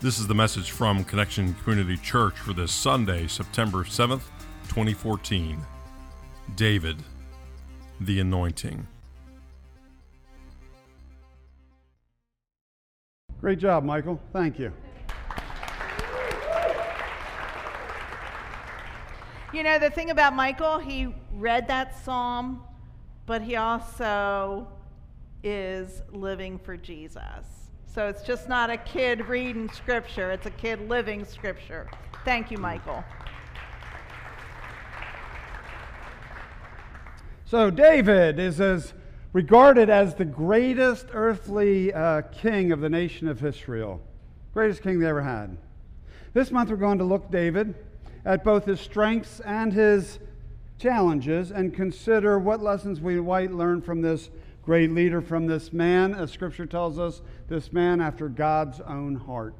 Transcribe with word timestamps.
This 0.00 0.20
is 0.20 0.28
the 0.28 0.34
message 0.34 0.70
from 0.70 1.02
Connection 1.02 1.54
Community 1.54 1.96
Church 1.96 2.38
for 2.38 2.52
this 2.52 2.70
Sunday, 2.70 3.26
September 3.26 3.78
7th, 3.78 4.22
2014. 4.68 5.58
David, 6.54 7.02
the 8.02 8.20
Anointing. 8.20 8.86
Great 13.40 13.58
job, 13.58 13.82
Michael. 13.82 14.20
Thank 14.32 14.60
you. 14.60 14.72
You 19.52 19.64
know, 19.64 19.80
the 19.80 19.90
thing 19.90 20.10
about 20.10 20.32
Michael, 20.32 20.78
he 20.78 21.12
read 21.32 21.66
that 21.66 21.98
psalm, 22.04 22.62
but 23.26 23.42
he 23.42 23.56
also 23.56 24.68
is 25.42 26.02
living 26.12 26.56
for 26.56 26.76
Jesus. 26.76 27.57
So 27.98 28.06
it's 28.06 28.22
just 28.22 28.48
not 28.48 28.70
a 28.70 28.76
kid 28.76 29.26
reading 29.26 29.68
scripture, 29.70 30.30
it's 30.30 30.46
a 30.46 30.52
kid 30.52 30.88
living 30.88 31.24
scripture. 31.24 31.88
Thank 32.24 32.48
you, 32.48 32.56
Michael. 32.56 33.02
So, 37.44 37.70
David 37.70 38.38
is 38.38 38.60
as 38.60 38.94
regarded 39.32 39.90
as 39.90 40.14
the 40.14 40.24
greatest 40.24 41.08
earthly 41.12 41.92
uh, 41.92 42.22
king 42.22 42.70
of 42.70 42.78
the 42.78 42.88
nation 42.88 43.26
of 43.26 43.44
Israel, 43.44 44.00
greatest 44.54 44.80
king 44.84 45.00
they 45.00 45.06
ever 45.08 45.22
had. 45.22 45.58
This 46.34 46.52
month, 46.52 46.70
we're 46.70 46.76
going 46.76 46.98
to 46.98 47.04
look, 47.04 47.32
David, 47.32 47.74
at 48.24 48.44
both 48.44 48.64
his 48.64 48.80
strengths 48.80 49.40
and 49.40 49.72
his 49.72 50.20
challenges 50.78 51.50
and 51.50 51.74
consider 51.74 52.38
what 52.38 52.62
lessons 52.62 53.00
we 53.00 53.20
might 53.20 53.50
learn 53.50 53.82
from 53.82 54.02
this 54.02 54.30
great 54.68 54.92
leader, 54.92 55.22
from 55.22 55.46
this 55.46 55.72
man, 55.72 56.12
as 56.12 56.30
scripture 56.30 56.66
tells 56.66 56.98
us, 56.98 57.22
this 57.48 57.72
man 57.72 58.02
after 58.02 58.28
God's 58.28 58.82
own 58.82 59.14
heart. 59.14 59.54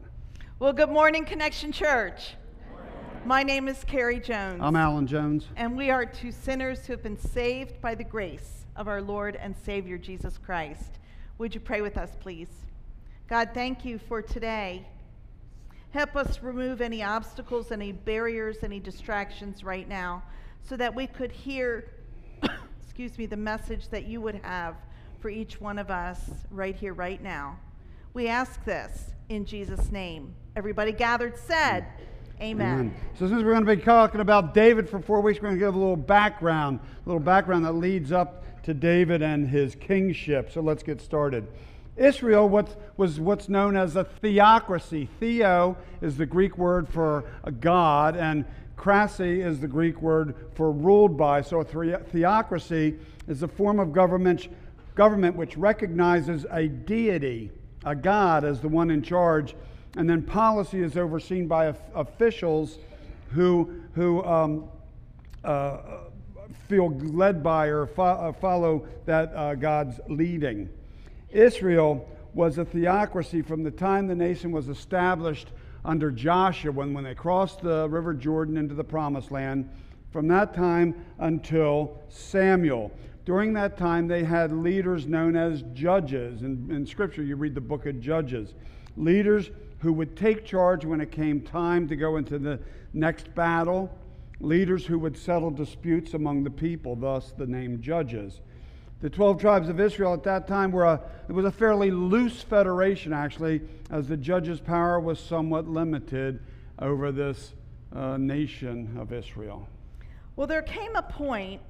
Well, 0.59 0.75
good 0.75 0.91
morning, 0.91 1.25
Connection 1.25 1.73
Church. 1.73 2.35
My 3.25 3.43
name 3.43 3.69
is 3.69 3.83
Carrie 3.85 4.21
Jones. 4.21 4.61
I'm 4.63 4.77
Alan 4.77 5.07
Jones. 5.07 5.47
And 5.57 5.75
we 5.79 5.89
are 5.89 6.05
two 6.05 6.31
sinners 6.31 6.85
who 6.85 6.93
have 6.93 7.03
been 7.03 7.19
saved 7.19 7.81
by 7.81 7.95
the 7.95 8.05
grace 8.05 8.67
of 8.77 8.87
our 8.87 9.01
Lord 9.01 9.37
and 9.37 9.57
Savior 9.57 9.97
Jesus 9.97 10.37
Christ. 10.37 10.99
Would 11.39 11.55
you 11.55 11.61
pray 11.63 11.81
with 11.81 11.97
us, 11.97 12.11
please? 12.21 12.51
God, 13.31 13.53
thank 13.55 13.87
you 13.87 13.99
for 13.99 14.21
today. 14.21 14.87
Help 15.93 16.17
us 16.17 16.43
remove 16.43 16.83
any 16.83 17.03
obstacles, 17.03 17.73
any 17.73 17.93
barriers, 17.93 18.59
any 18.63 18.79
distractions 18.79 19.65
right 19.65 19.89
now 19.89 20.23
so 20.63 20.77
that 20.77 20.95
we 20.95 21.07
could 21.07 21.33
hear, 21.33 21.95
excuse 22.83 23.17
me, 23.17 23.25
the 23.25 23.39
message 23.39 23.89
that 23.89 24.05
you 24.05 24.21
would 24.21 24.35
have 24.43 24.75
for 25.21 25.29
each 25.29 25.61
one 25.61 25.79
of 25.79 25.91
us 25.91 26.31
right 26.51 26.77
here, 26.77 26.95
right 26.95 27.23
now. 27.23 27.59
We 28.15 28.29
ask 28.29 28.65
this 28.65 29.11
in 29.29 29.45
Jesus' 29.45 29.91
name. 29.91 30.35
Everybody 30.57 30.93
gathered 30.93 31.37
said, 31.37 31.87
Amen. 32.41 32.79
Amen. 32.79 32.95
So, 33.19 33.27
since 33.27 33.43
we're 33.43 33.53
going 33.53 33.67
to 33.67 33.77
be 33.77 33.83
talking 33.83 34.21
about 34.21 34.55
David 34.55 34.89
for 34.89 35.01
four 35.01 35.21
weeks, 35.21 35.41
we're 35.41 35.49
going 35.49 35.59
to 35.59 35.67
give 35.67 35.75
a 35.75 35.79
little 35.79 35.97
background, 35.97 36.79
a 37.05 37.09
little 37.09 37.21
background 37.21 37.65
that 37.65 37.73
leads 37.73 38.13
up 38.13 38.63
to 38.63 38.73
David 38.73 39.23
and 39.23 39.49
his 39.49 39.75
kingship. 39.75 40.53
So, 40.53 40.61
let's 40.61 40.85
get 40.85 41.01
started. 41.01 41.49
Israel 41.97 42.49
was 42.97 43.19
what's 43.19 43.49
known 43.49 43.77
as 43.77 43.97
a 43.97 44.05
theocracy. 44.05 45.09
Theo 45.19 45.77
is 46.01 46.17
the 46.17 46.27
Greek 46.27 46.57
word 46.57 46.89
for 46.89 47.25
a 47.43 47.51
god, 47.51 48.17
and 48.17 48.45
krasi 48.77 49.45
is 49.45 49.59
the 49.59 49.67
Greek 49.67 50.01
word 50.01 50.37
for 50.55 50.71
ruled 50.71 51.17
by. 51.17 51.43
So, 51.43 51.61
a 51.61 51.65
theocracy 51.65 52.99
is 53.27 53.43
a 53.43 53.49
form 53.49 53.81
of 53.81 53.93
government 53.93 54.47
government 54.99 55.37
which 55.37 55.57
recognizes 55.57 56.45
a 56.51 56.67
deity, 56.67 57.53
a 57.85 57.95
God, 57.95 58.45
as 58.45 58.61
the 58.61 58.67
one 58.67 58.91
in 58.91 59.01
charge, 59.01 59.55
and 59.97 60.11
then 60.11 60.21
policy 60.21 60.83
is 60.83 60.97
overseen 60.97 61.47
by 61.47 61.73
officials 61.95 62.79
who, 63.31 63.81
who 63.95 64.25
um, 64.25 64.69
uh, 65.45 65.79
feel 66.69 66.91
led 66.99 67.45
by 67.45 67.67
or 67.67 67.87
fo- 67.87 68.03
uh, 68.03 68.33
follow 68.33 68.89
that 69.07 69.33
uh, 69.35 69.55
God's 69.55 70.01
leading. 70.09 70.69
Israel 71.31 72.09
was 72.35 72.59
a 72.59 72.65
theocracy 72.65 73.41
from 73.41 73.63
the 73.63 73.71
time 73.71 74.09
the 74.09 74.17
nation 74.17 74.51
was 74.51 74.69
established 74.69 75.47
under 75.85 76.11
Joshua 76.11 76.73
when, 76.73 76.93
when 76.93 77.05
they 77.05 77.15
crossed 77.15 77.61
the 77.61 77.89
River 77.89 78.15
Jordan 78.15 78.57
into 78.57 78.75
the 78.75 78.83
Promised 78.83 79.31
Land, 79.31 79.71
from 80.11 80.27
that 80.27 80.55
time 80.55 80.93
until 81.21 82.03
Samuel. 82.09 82.91
During 83.29 83.53
that 83.53 83.77
time, 83.77 84.09
they 84.09 84.25
had 84.25 84.53
leaders 84.53 85.07
known 85.07 85.37
as 85.37 85.63
judges. 85.75 86.41
In, 86.41 86.67
in 86.71 86.87
Scripture, 86.87 87.23
you 87.23 87.37
read 87.37 87.55
the 87.55 87.61
book 87.61 87.85
of 87.85 88.01
Judges. 88.01 88.55
Leaders 88.97 89.51
who 89.81 89.93
would 89.93 90.17
take 90.17 90.47
charge 90.47 90.87
when 90.87 91.03
it 91.03 91.13
came 91.13 91.43
time 91.43 91.87
to 91.89 91.95
go 91.95 92.17
into 92.17 92.39
the 92.39 92.59
next 92.95 93.35
battle. 93.35 93.95
Leaders 94.41 94.87
who 94.87 94.99
would 95.01 95.15
settle 95.15 95.51
disputes 95.51 96.15
among 96.15 96.43
the 96.43 96.49
people, 96.49 96.97
thus 96.97 97.35
the 97.37 97.47
name 97.47 97.83
judges. 97.83 98.41
The 99.03 99.11
12 99.11 99.39
tribes 99.39 99.69
of 99.69 99.79
Israel 99.79 100.15
at 100.15 100.23
that 100.23 100.49
time 100.49 100.73
were 100.73 100.87
a, 100.87 100.99
it 101.29 101.33
was 101.33 101.45
a 101.45 101.53
fairly 101.53 101.91
loose 101.91 102.41
federation, 102.41 103.13
actually, 103.13 103.61
as 103.91 104.09
the 104.09 104.17
judges' 104.17 104.59
power 104.59 104.99
was 104.99 105.21
somewhat 105.21 105.69
limited 105.69 106.41
over 106.79 107.13
this 107.13 107.53
uh, 107.95 108.17
nation 108.17 108.97
of 108.99 109.13
Israel. 109.13 109.69
Well, 110.35 110.47
there 110.47 110.63
came 110.63 110.97
a 110.97 111.03
point 111.03 111.61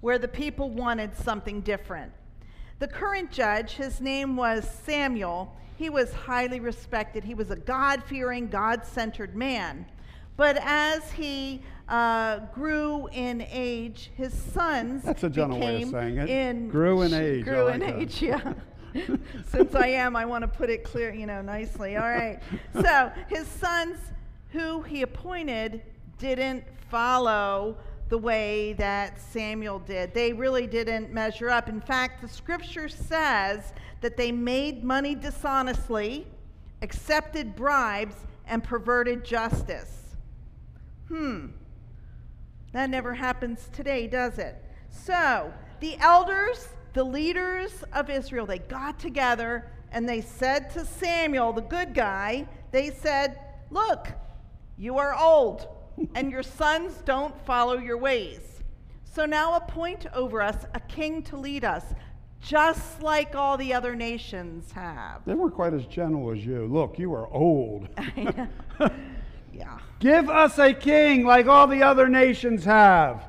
where 0.00 0.18
the 0.18 0.28
people 0.28 0.70
wanted 0.70 1.16
something 1.16 1.60
different. 1.60 2.12
The 2.78 2.88
current 2.88 3.30
judge, 3.32 3.72
his 3.72 4.00
name 4.00 4.36
was 4.36 4.68
Samuel, 4.84 5.56
he 5.76 5.90
was 5.90 6.12
highly 6.12 6.60
respected. 6.60 7.22
He 7.24 7.34
was 7.34 7.50
a 7.50 7.56
God 7.56 8.02
fearing, 8.04 8.48
God 8.48 8.86
centered 8.86 9.36
man. 9.36 9.86
But 10.36 10.58
as 10.60 11.12
he 11.12 11.62
uh, 11.88 12.40
grew 12.54 13.08
in 13.08 13.46
age, 13.50 14.10
his 14.16 14.32
sons 14.32 15.02
That's 15.02 15.22
a 15.22 15.30
gentle 15.30 15.60
way 15.60 15.82
of 15.82 15.90
saying 15.90 16.18
it. 16.18 16.28
In, 16.30 16.68
grew 16.68 17.02
in 17.02 17.12
age. 17.12 17.44
Grew 17.44 17.64
like 17.64 17.74
in 17.74 17.80
that. 17.80 17.98
age, 17.98 18.22
yeah. 18.22 18.54
Since 19.48 19.74
I 19.74 19.88
am, 19.88 20.16
I 20.16 20.24
want 20.24 20.42
to 20.42 20.48
put 20.48 20.70
it 20.70 20.84
clear, 20.84 21.12
you 21.12 21.26
know, 21.26 21.42
nicely. 21.42 21.96
All 21.96 22.08
right. 22.08 22.40
So 22.74 23.12
his 23.28 23.46
sons, 23.46 23.98
who 24.50 24.82
he 24.82 25.02
appointed, 25.02 25.82
didn't 26.18 26.64
follow 26.90 27.76
the 28.08 28.18
way 28.18 28.72
that 28.74 29.20
Samuel 29.20 29.80
did. 29.80 30.14
They 30.14 30.32
really 30.32 30.66
didn't 30.66 31.12
measure 31.12 31.50
up. 31.50 31.68
In 31.68 31.80
fact, 31.80 32.22
the 32.22 32.28
scripture 32.28 32.88
says 32.88 33.72
that 34.00 34.16
they 34.16 34.30
made 34.30 34.84
money 34.84 35.14
dishonestly, 35.14 36.26
accepted 36.82 37.56
bribes, 37.56 38.14
and 38.46 38.62
perverted 38.62 39.24
justice. 39.24 40.14
Hmm. 41.08 41.48
That 42.72 42.90
never 42.90 43.14
happens 43.14 43.68
today, 43.72 44.06
does 44.06 44.38
it? 44.38 44.62
So, 44.90 45.52
the 45.80 45.96
elders, 45.98 46.68
the 46.92 47.04
leaders 47.04 47.82
of 47.92 48.08
Israel, 48.08 48.46
they 48.46 48.58
got 48.58 48.98
together 48.98 49.70
and 49.90 50.08
they 50.08 50.20
said 50.20 50.70
to 50.70 50.84
Samuel, 50.84 51.52
the 51.52 51.62
good 51.62 51.94
guy, 51.94 52.46
they 52.70 52.90
said, 52.90 53.38
Look, 53.70 54.08
you 54.76 54.98
are 54.98 55.14
old 55.14 55.75
and 56.14 56.30
your 56.30 56.42
sons 56.42 56.94
don't 57.04 57.34
follow 57.44 57.78
your 57.78 57.98
ways. 57.98 58.40
So 59.14 59.24
now 59.24 59.54
appoint 59.54 60.06
over 60.12 60.42
us 60.42 60.66
a 60.74 60.80
king 60.80 61.22
to 61.24 61.36
lead 61.36 61.64
us, 61.64 61.84
just 62.40 63.02
like 63.02 63.34
all 63.34 63.56
the 63.56 63.72
other 63.72 63.96
nations 63.96 64.70
have. 64.72 65.24
They 65.24 65.34
weren't 65.34 65.54
quite 65.54 65.72
as 65.72 65.86
gentle 65.86 66.30
as 66.30 66.44
you. 66.44 66.66
Look, 66.66 66.98
you 66.98 67.14
are 67.14 67.26
old. 67.28 67.88
yeah. 69.52 69.78
Give 70.00 70.28
us 70.28 70.58
a 70.58 70.74
king 70.74 71.24
like 71.24 71.46
all 71.46 71.66
the 71.66 71.82
other 71.82 72.08
nations 72.08 72.64
have. 72.64 73.26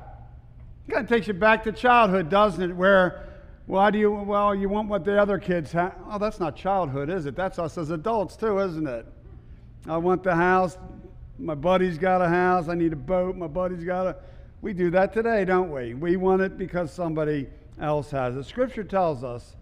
It 0.86 0.92
kind 0.92 1.04
of 1.04 1.08
takes 1.08 1.26
you 1.26 1.34
back 1.34 1.64
to 1.64 1.72
childhood, 1.72 2.28
doesn't 2.28 2.70
it? 2.70 2.74
Where, 2.74 3.26
why 3.66 3.90
do 3.90 3.98
you, 3.98 4.10
well, 4.12 4.54
you 4.54 4.68
want 4.68 4.88
what 4.88 5.04
the 5.04 5.20
other 5.20 5.38
kids 5.38 5.72
have. 5.72 5.94
Oh, 6.10 6.18
that's 6.18 6.40
not 6.40 6.56
childhood, 6.56 7.10
is 7.10 7.26
it? 7.26 7.36
That's 7.36 7.58
us 7.58 7.78
as 7.78 7.90
adults, 7.90 8.36
too, 8.36 8.58
isn't 8.58 8.86
it? 8.86 9.06
I 9.86 9.96
want 9.96 10.22
the 10.22 10.34
house, 10.34 10.76
my 11.38 11.54
buddy's 11.54 11.98
got 11.98 12.20
a 12.20 12.28
house. 12.28 12.68
I 12.68 12.74
need 12.74 12.92
a 12.92 12.96
boat. 12.96 13.36
My 13.36 13.46
buddy's 13.46 13.84
got 13.84 14.06
a. 14.06 14.16
We 14.60 14.72
do 14.72 14.90
that 14.90 15.12
today, 15.12 15.44
don't 15.44 15.70
we? 15.70 15.94
We 15.94 16.16
want 16.16 16.42
it 16.42 16.58
because 16.58 16.92
somebody 16.92 17.46
else 17.80 18.10
has 18.10 18.36
it. 18.36 18.44
Scripture 18.44 18.82
tells 18.82 19.22
us 19.22 19.54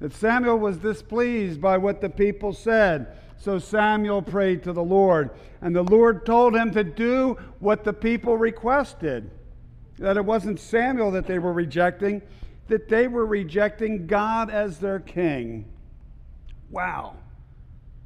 that 0.00 0.14
Samuel 0.14 0.58
was 0.58 0.78
displeased 0.78 1.60
by 1.60 1.76
what 1.76 2.00
the 2.00 2.08
people 2.08 2.52
said. 2.52 3.18
So 3.36 3.58
Samuel 3.58 4.22
prayed 4.22 4.62
to 4.62 4.72
the 4.72 4.82
Lord, 4.82 5.30
and 5.60 5.76
the 5.76 5.82
Lord 5.82 6.24
told 6.24 6.56
him 6.56 6.72
to 6.72 6.84
do 6.84 7.36
what 7.58 7.84
the 7.84 7.92
people 7.92 8.38
requested. 8.38 9.30
That 9.98 10.16
it 10.16 10.24
wasn't 10.24 10.58
Samuel 10.58 11.10
that 11.12 11.26
they 11.26 11.38
were 11.38 11.52
rejecting, 11.52 12.22
that 12.68 12.88
they 12.88 13.06
were 13.08 13.26
rejecting 13.26 14.06
God 14.06 14.50
as 14.50 14.78
their 14.78 15.00
king. 15.00 15.66
Wow. 16.70 17.16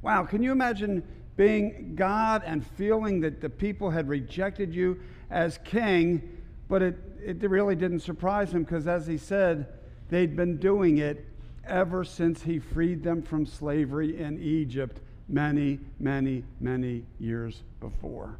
Wow. 0.01 0.25
Can 0.25 0.43
you 0.43 0.51
imagine 0.51 1.03
being 1.39 1.93
God 1.95 2.43
and 2.45 2.67
feeling 2.67 3.21
that 3.21 3.39
the 3.39 3.49
people 3.49 3.89
had 3.89 4.09
rejected 4.09 4.75
you 4.75 4.99
as 5.31 5.57
king, 5.63 6.21
but 6.67 6.81
it, 6.81 6.97
it 7.23 7.49
really 7.49 7.77
didn't 7.77 8.01
surprise 8.01 8.51
him 8.51 8.63
because, 8.63 8.87
as 8.87 9.07
he 9.07 9.17
said, 9.17 9.65
they'd 10.09 10.35
been 10.35 10.57
doing 10.57 10.97
it 10.97 11.25
ever 11.65 12.03
since 12.03 12.41
he 12.41 12.59
freed 12.59 13.01
them 13.03 13.21
from 13.21 13.45
slavery 13.45 14.19
in 14.19 14.37
Egypt 14.43 14.99
many, 15.29 15.79
many, 15.97 16.43
many 16.59 17.05
years 17.21 17.63
before. 17.79 18.37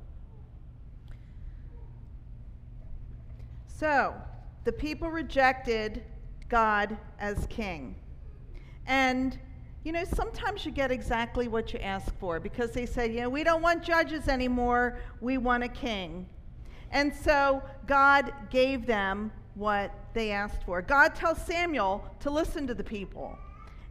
So, 3.68 4.13
the 4.66 4.74
people 4.74 5.10
rejected 5.10 6.04
God 6.50 6.98
as 7.18 7.48
king. 7.48 7.96
And, 8.86 9.40
you 9.84 9.92
know, 9.92 10.04
sometimes 10.04 10.66
you 10.66 10.72
get 10.72 10.92
exactly 10.92 11.48
what 11.48 11.74
you 11.74 11.80
ask 11.80 12.14
for 12.20 12.40
because 12.40 12.72
they 12.72 12.86
say, 12.86 13.10
you 13.12 13.22
know, 13.22 13.30
we 13.30 13.44
don't 13.44 13.62
want 13.62 13.84
judges 13.84 14.28
anymore, 14.28 14.98
we 15.22 15.38
want 15.38 15.64
a 15.64 15.70
king. 15.70 16.28
And 16.92 17.14
so 17.14 17.62
God 17.88 18.34
gave 18.50 18.86
them 18.86 19.31
what 19.56 19.94
they 20.14 20.31
asked 20.31 20.64
for. 20.64 20.81
God 20.81 21.16
tells 21.16 21.38
Samuel 21.46 22.04
to 22.20 22.30
listen 22.30 22.68
to 22.68 22.74
the 22.74 22.84
people 22.84 23.38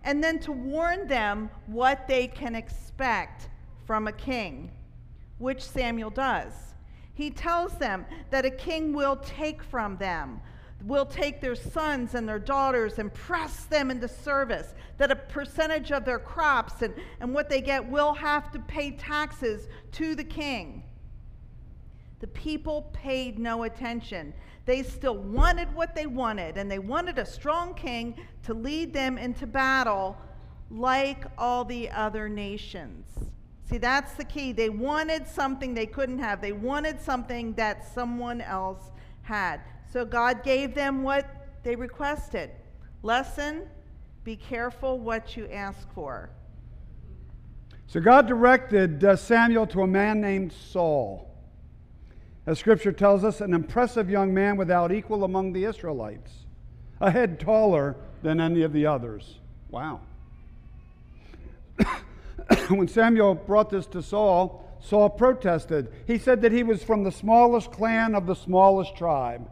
and 0.05 0.23
then 0.23 0.39
to 0.41 0.53
warn 0.53 1.07
them 1.07 1.51
what 1.67 2.07
they 2.07 2.27
can 2.27 2.55
expect 2.55 3.49
from 3.87 4.09
a 4.09 4.13
king, 4.13 4.71
which 5.39 5.63
Samuel 5.63 6.11
does. 6.11 6.53
He 7.15 7.31
tells 7.31 7.73
them 7.79 8.05
that 8.31 8.45
a 8.45 8.51
king 8.51 8.93
will 8.93 9.17
take 9.17 9.63
from 9.63 9.97
them, 9.97 10.41
will 10.85 11.07
take 11.07 11.41
their 11.41 11.55
sons 11.55 12.15
and 12.15 12.29
their 12.29 12.39
daughters 12.39 12.99
and 12.99 13.13
press 13.13 13.65
them 13.65 13.91
into 13.91 14.07
service, 14.09 14.75
that 14.97 15.11
a 15.11 15.17
percentage 15.17 15.91
of 15.91 16.05
their 16.05 16.19
crops 16.19 16.83
and, 16.83 16.95
and 17.21 17.35
what 17.35 17.49
they 17.49 17.61
get 17.61 17.89
will 17.89 18.15
have 18.15 18.51
to 18.53 18.59
pay 18.61 18.93
taxes 18.93 19.69
to 19.93 20.15
the 20.15 20.25
king. 20.25 20.85
The 22.21 22.29
people 22.29 22.91
paid 22.93 23.39
no 23.39 23.65
attention. 23.65 24.35
They 24.67 24.83
still 24.83 25.17
wanted 25.17 25.73
what 25.75 25.95
they 25.95 26.07
wanted, 26.07 26.59
and 26.59 26.71
they 26.71 26.79
wanted 26.79 27.19
a 27.19 27.27
strong 27.27 27.75
king 27.75 28.17
to 28.45 28.55
lead 28.55 28.93
them 28.93 29.19
into 29.19 29.47
battle 29.47 30.17
like 30.71 31.25
all 31.39 31.65
the 31.65 31.91
other 31.91 32.29
nations. 32.29 33.07
See, 33.65 33.79
that's 33.79 34.15
the 34.15 34.25
key. 34.25 34.53
They 34.53 34.71
wanted 34.71 35.27
something 35.27 35.75
they 35.75 35.87
couldn't 35.87 36.19
have, 36.19 36.41
they 36.41 36.53
wanted 36.53 37.01
something 37.01 37.55
that 37.55 37.87
someone 37.95 38.41
else 38.41 38.91
had. 39.29 39.61
So 39.93 40.05
God 40.05 40.43
gave 40.43 40.75
them 40.75 41.03
what 41.03 41.27
they 41.63 41.77
requested. 41.77 42.51
Lesson 43.03 43.69
be 44.25 44.37
careful 44.37 44.99
what 44.99 45.37
you 45.37 45.47
ask 45.49 45.87
for. 45.95 46.31
So 47.87 48.01
God 48.01 48.27
directed 48.27 49.05
uh, 49.05 49.17
Samuel 49.17 49.67
to 49.69 49.83
a 49.83 49.87
man 49.87 50.21
named 50.21 50.53
Saul. 50.53 51.31
As 52.47 52.59
scripture 52.59 52.93
tells 52.93 53.25
us, 53.25 53.41
an 53.41 53.55
impressive 53.55 54.11
young 54.11 54.33
man 54.35 54.57
without 54.57 54.93
equal 54.93 55.25
among 55.25 55.53
the 55.53 55.65
Israelites, 55.65 56.33
a 57.01 57.11
head 57.11 57.39
taller 57.39 57.97
than 58.23 58.41
any 58.41 58.63
of 58.63 58.73
the 58.73 58.87
others. 58.87 59.39
Wow. 59.71 60.01
when 62.69 62.89
Samuel 62.89 63.35
brought 63.35 63.71
this 63.71 63.87
to 63.87 64.03
Saul, 64.03 64.68
Saul 64.81 65.11
protested. 65.11 65.93
He 66.07 66.19
said 66.19 66.43
that 66.43 66.53
he 66.53 66.63
was 66.63 66.83
from 66.83 67.05
the 67.05 67.13
smallest 67.13 67.73
clan 67.73 68.15
of 68.15 68.27
the 68.27 68.35
smallest 68.35 68.97
tribe. 68.97 69.51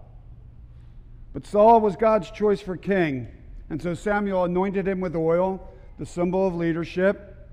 But 1.33 1.47
Saul 1.47 1.81
was 1.81 1.97
God's 1.97 2.31
choice 2.31 2.61
for 2.61 2.77
king, 2.77 3.29
and 3.69 3.83
so 3.83 3.95
Samuel 3.95 4.45
anointed 4.45 4.89
him 4.89 5.01
with 5.01 5.15
oil, 5.15 5.71
the 5.99 6.07
symbol 6.07 6.47
of 6.47 6.55
leadership. 6.55 7.51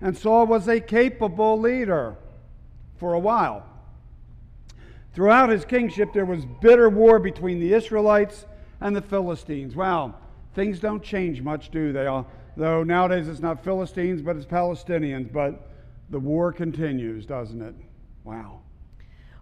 And 0.00 0.16
Saul 0.16 0.46
was 0.46 0.68
a 0.68 0.80
capable 0.80 1.58
leader 1.58 2.16
for 2.96 3.14
a 3.14 3.18
while. 3.18 3.66
Throughout 5.14 5.48
his 5.48 5.64
kingship, 5.64 6.12
there 6.12 6.26
was 6.26 6.44
bitter 6.60 6.88
war 6.88 7.18
between 7.18 7.58
the 7.58 7.72
Israelites 7.72 8.44
and 8.80 8.94
the 8.94 9.02
Philistines. 9.02 9.74
Wow, 9.74 10.14
things 10.54 10.78
don't 10.78 11.02
change 11.02 11.40
much, 11.42 11.70
do 11.70 11.92
they? 11.92 12.04
Though 12.56 12.82
nowadays 12.82 13.28
it's 13.28 13.40
not 13.40 13.64
Philistines, 13.64 14.22
but 14.22 14.36
it's 14.36 14.46
Palestinians. 14.46 15.32
But 15.32 15.70
the 16.10 16.18
war 16.18 16.52
continues, 16.52 17.26
doesn't 17.26 17.60
it? 17.60 17.74
Wow. 18.24 18.60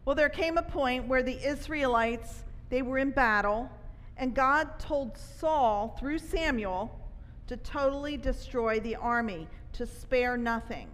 Well, 0.05 0.17
there 0.17 0.29
came 0.29 0.59
a 0.59 0.63
point 0.63 1.07
where 1.07 1.23
the 1.23 1.43
Israelites, 1.47 2.45
they 2.69 2.83
were 2.83 2.99
in 2.99 3.11
battle, 3.11 3.71
and 4.17 4.35
God 4.35 4.79
told 4.79 5.17
Saul 5.17 5.97
through 5.99 6.19
Samuel 6.19 6.99
to 7.47 7.57
totally 7.57 8.17
destroy 8.17 8.81
the 8.81 8.97
army, 8.97 9.49
to 9.73 9.87
spare 9.87 10.37
nothing. 10.37 10.89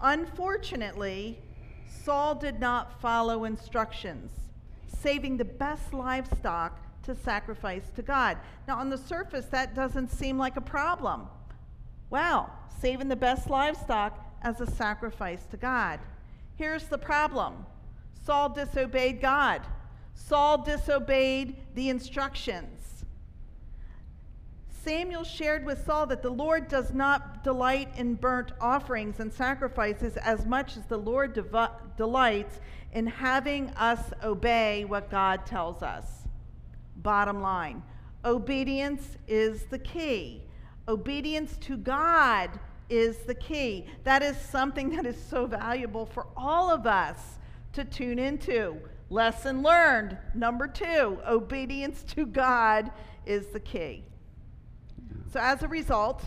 Unfortunately, 0.00 1.38
Saul 1.86 2.34
did 2.34 2.60
not 2.60 3.00
follow 3.00 3.44
instructions, 3.44 4.32
saving 4.86 5.36
the 5.36 5.44
best 5.44 5.92
livestock 5.92 6.80
to 7.02 7.14
sacrifice 7.14 7.90
to 7.96 8.02
God. 8.02 8.38
Now, 8.66 8.76
on 8.78 8.90
the 8.90 8.98
surface, 8.98 9.46
that 9.46 9.74
doesn't 9.74 10.10
seem 10.10 10.38
like 10.38 10.56
a 10.56 10.62
problem. 10.62 11.28
Wow, 12.10 12.50
saving 12.80 13.08
the 13.08 13.16
best 13.16 13.48
livestock 13.48 14.27
as 14.42 14.60
a 14.60 14.70
sacrifice 14.70 15.44
to 15.50 15.56
God. 15.56 16.00
Here's 16.56 16.84
the 16.84 16.98
problem 16.98 17.66
Saul 18.24 18.50
disobeyed 18.50 19.20
God, 19.20 19.62
Saul 20.14 20.62
disobeyed 20.62 21.56
the 21.74 21.88
instructions. 21.88 23.04
Samuel 24.88 25.24
shared 25.24 25.66
with 25.66 25.84
Saul 25.84 26.06
that 26.06 26.22
the 26.22 26.30
Lord 26.30 26.68
does 26.68 26.94
not 26.94 27.44
delight 27.44 27.90
in 27.96 28.14
burnt 28.14 28.52
offerings 28.60 29.20
and 29.20 29.32
sacrifices 29.32 30.16
as 30.16 30.46
much 30.46 30.76
as 30.76 30.86
the 30.86 30.96
Lord 30.96 31.34
dev- 31.34 31.70
delights 31.96 32.60
in 32.92 33.06
having 33.06 33.68
us 33.70 34.00
obey 34.22 34.84
what 34.84 35.10
God 35.10 35.44
tells 35.44 35.82
us. 35.82 36.06
Bottom 36.96 37.42
line 37.42 37.82
obedience 38.24 39.16
is 39.26 39.64
the 39.64 39.78
key. 39.78 40.42
Obedience 40.86 41.56
to 41.58 41.76
God 41.76 42.50
is 42.88 43.18
the 43.18 43.34
key. 43.34 43.86
That 44.04 44.22
is 44.22 44.36
something 44.36 44.90
that 44.96 45.06
is 45.06 45.20
so 45.20 45.46
valuable 45.46 46.06
for 46.06 46.26
all 46.36 46.70
of 46.70 46.86
us 46.86 47.38
to 47.72 47.84
tune 47.84 48.18
into. 48.18 48.76
Lesson 49.10 49.62
learned. 49.62 50.18
Number 50.34 50.66
two, 50.66 51.18
obedience 51.26 52.02
to 52.14 52.26
God 52.26 52.90
is 53.26 53.46
the 53.48 53.60
key. 53.60 54.04
So, 55.32 55.40
as 55.40 55.62
a 55.62 55.68
result, 55.68 56.24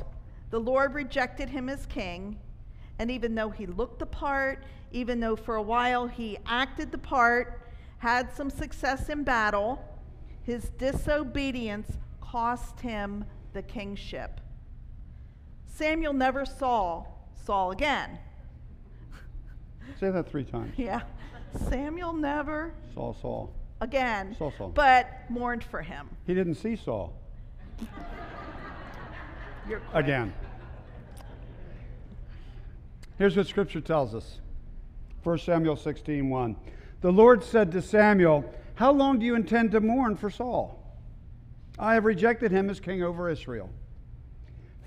the 0.50 0.60
Lord 0.60 0.94
rejected 0.94 1.50
him 1.50 1.70
as 1.70 1.86
king. 1.86 2.38
And 3.00 3.10
even 3.10 3.34
though 3.34 3.50
he 3.50 3.66
looked 3.66 4.00
the 4.00 4.06
part, 4.06 4.64
even 4.92 5.20
though 5.20 5.36
for 5.36 5.56
a 5.56 5.62
while 5.62 6.08
he 6.08 6.38
acted 6.46 6.92
the 6.92 6.98
part, 6.98 7.68
had 7.98 8.36
some 8.36 8.50
success 8.50 9.10
in 9.10 9.24
battle, 9.24 9.84
his 10.44 10.70
disobedience 10.78 11.98
cost 12.20 12.80
him 12.80 13.26
the 13.54 13.62
kingship. 13.62 14.42
Samuel 15.74 16.14
never 16.14 16.46
saw 16.46 17.06
Saul 17.46 17.72
again. 17.72 18.20
Say 20.00 20.10
that 20.10 20.30
three 20.30 20.44
times. 20.44 20.74
Yeah. 20.78 21.02
Samuel 21.70 22.14
never 22.14 22.74
saw 22.94 23.14
Saul. 23.14 23.54
again, 23.82 24.36
Saul, 24.38 24.54
Saul. 24.58 24.70
but 24.70 25.08
mourned 25.30 25.64
for 25.64 25.82
him. 25.82 26.10
He 26.26 26.34
didn't 26.34 26.56
see 26.56 26.76
Saul 26.76 27.14
again. 29.94 30.34
Here's 33.18 33.36
what 33.38 33.48
Scripture 33.48 33.82
tells 33.82 34.16
us 34.16 34.40
1 35.24 35.38
Samuel 35.40 35.76
16 35.76 36.30
1. 36.30 36.56
The 37.02 37.12
Lord 37.12 37.44
said 37.44 37.72
to 37.74 37.82
Samuel, 37.82 38.46
How 38.76 38.92
long 38.92 39.20
do 39.20 39.26
you 39.26 39.36
intend 39.36 39.72
to 39.72 39.82
mourn 39.82 40.16
for 40.16 40.30
Saul? 40.30 40.78
I 41.78 41.96
have 41.96 42.06
rejected 42.06 42.52
him 42.52 42.70
as 42.70 42.80
king 42.80 43.04
over 43.04 43.30
Israel. 43.30 43.70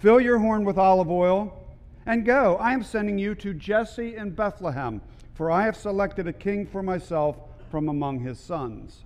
Fill 0.04 0.20
your 0.20 0.38
horn 0.38 0.66
with 0.66 0.76
olive 0.76 1.10
oil 1.10 1.66
and 2.04 2.26
go. 2.26 2.56
I 2.56 2.74
am 2.74 2.82
sending 2.82 3.16
you 3.16 3.34
to 3.36 3.54
Jesse 3.54 4.16
in 4.16 4.32
Bethlehem, 4.32 5.00
for 5.32 5.50
I 5.50 5.64
have 5.64 5.78
selected 5.78 6.28
a 6.28 6.32
king 6.34 6.66
for 6.66 6.82
myself 6.82 7.38
from 7.70 7.88
among 7.88 8.20
his 8.20 8.38
sons. 8.38 9.04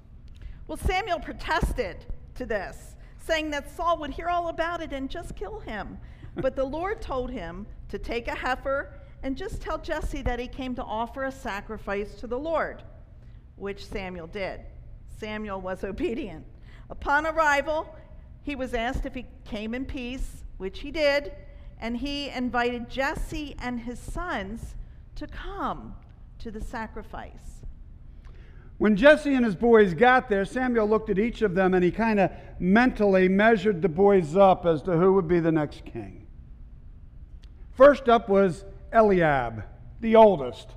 Well, 0.66 0.76
Samuel 0.76 1.20
protested 1.20 2.04
to 2.34 2.46
this, 2.46 2.96
saying 3.24 3.50
that 3.50 3.70
Saul 3.76 3.98
would 3.98 4.10
hear 4.10 4.26
all 4.26 4.48
about 4.48 4.82
it 4.82 4.92
and 4.92 5.08
just 5.08 5.36
kill 5.36 5.60
him. 5.60 5.98
But 6.34 6.56
the 6.56 6.64
Lord 6.64 7.00
told 7.00 7.30
him 7.30 7.68
to 7.90 7.98
take 8.00 8.26
a 8.26 8.34
heifer 8.34 8.92
and 9.22 9.36
just 9.36 9.62
tell 9.62 9.78
Jesse 9.78 10.22
that 10.22 10.40
he 10.40 10.48
came 10.48 10.74
to 10.74 10.82
offer 10.82 11.26
a 11.26 11.30
sacrifice 11.30 12.16
to 12.16 12.26
the 12.26 12.40
Lord, 12.40 12.82
which 13.54 13.86
Samuel 13.86 14.26
did. 14.26 14.62
Samuel 15.20 15.60
was 15.60 15.84
obedient. 15.84 16.44
Upon 16.90 17.24
arrival, 17.24 17.94
he 18.42 18.56
was 18.56 18.74
asked 18.74 19.06
if 19.06 19.14
he 19.14 19.26
came 19.44 19.76
in 19.76 19.84
peace, 19.84 20.42
which 20.58 20.80
he 20.80 20.90
did, 20.90 21.32
and 21.80 21.96
he 21.96 22.28
invited 22.28 22.90
Jesse 22.90 23.56
and 23.58 23.80
his 23.80 23.98
sons 23.98 24.74
to 25.14 25.26
come 25.26 25.94
to 26.40 26.50
the 26.50 26.60
sacrifice. 26.60 27.64
When 28.76 28.94
Jesse 28.94 29.34
and 29.34 29.44
his 29.44 29.56
boys 29.56 29.94
got 29.94 30.28
there, 30.28 30.44
Samuel 30.44 30.88
looked 30.88 31.10
at 31.10 31.18
each 31.18 31.42
of 31.42 31.54
them 31.54 31.74
and 31.74 31.82
he 31.82 31.90
kind 31.90 32.20
of 32.20 32.30
mentally 32.60 33.28
measured 33.28 33.82
the 33.82 33.88
boys 33.88 34.36
up 34.36 34.66
as 34.66 34.82
to 34.82 34.96
who 34.96 35.14
would 35.14 35.26
be 35.26 35.40
the 35.40 35.50
next 35.50 35.84
king. 35.84 36.26
First 37.72 38.08
up 38.08 38.28
was 38.28 38.64
Eliab, 38.92 39.64
the 40.00 40.14
oldest. 40.14 40.70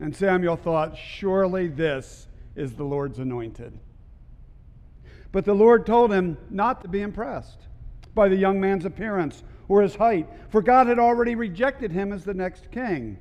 And 0.00 0.16
Samuel 0.16 0.56
thought, 0.56 0.96
surely 0.96 1.68
this 1.68 2.28
is 2.56 2.74
the 2.74 2.84
Lord's 2.84 3.18
anointed. 3.18 3.78
But 5.32 5.44
the 5.44 5.54
Lord 5.54 5.84
told 5.84 6.12
him 6.12 6.38
not 6.50 6.80
to 6.82 6.88
be 6.88 7.02
impressed 7.02 7.66
by 8.14 8.28
the 8.28 8.36
young 8.36 8.60
man's 8.60 8.84
appearance 8.84 9.42
or 9.68 9.82
his 9.82 9.96
height, 9.96 10.28
for 10.50 10.62
God 10.62 10.86
had 10.86 10.98
already 10.98 11.34
rejected 11.34 11.92
him 11.92 12.12
as 12.12 12.24
the 12.24 12.34
next 12.34 12.70
king. 12.70 13.18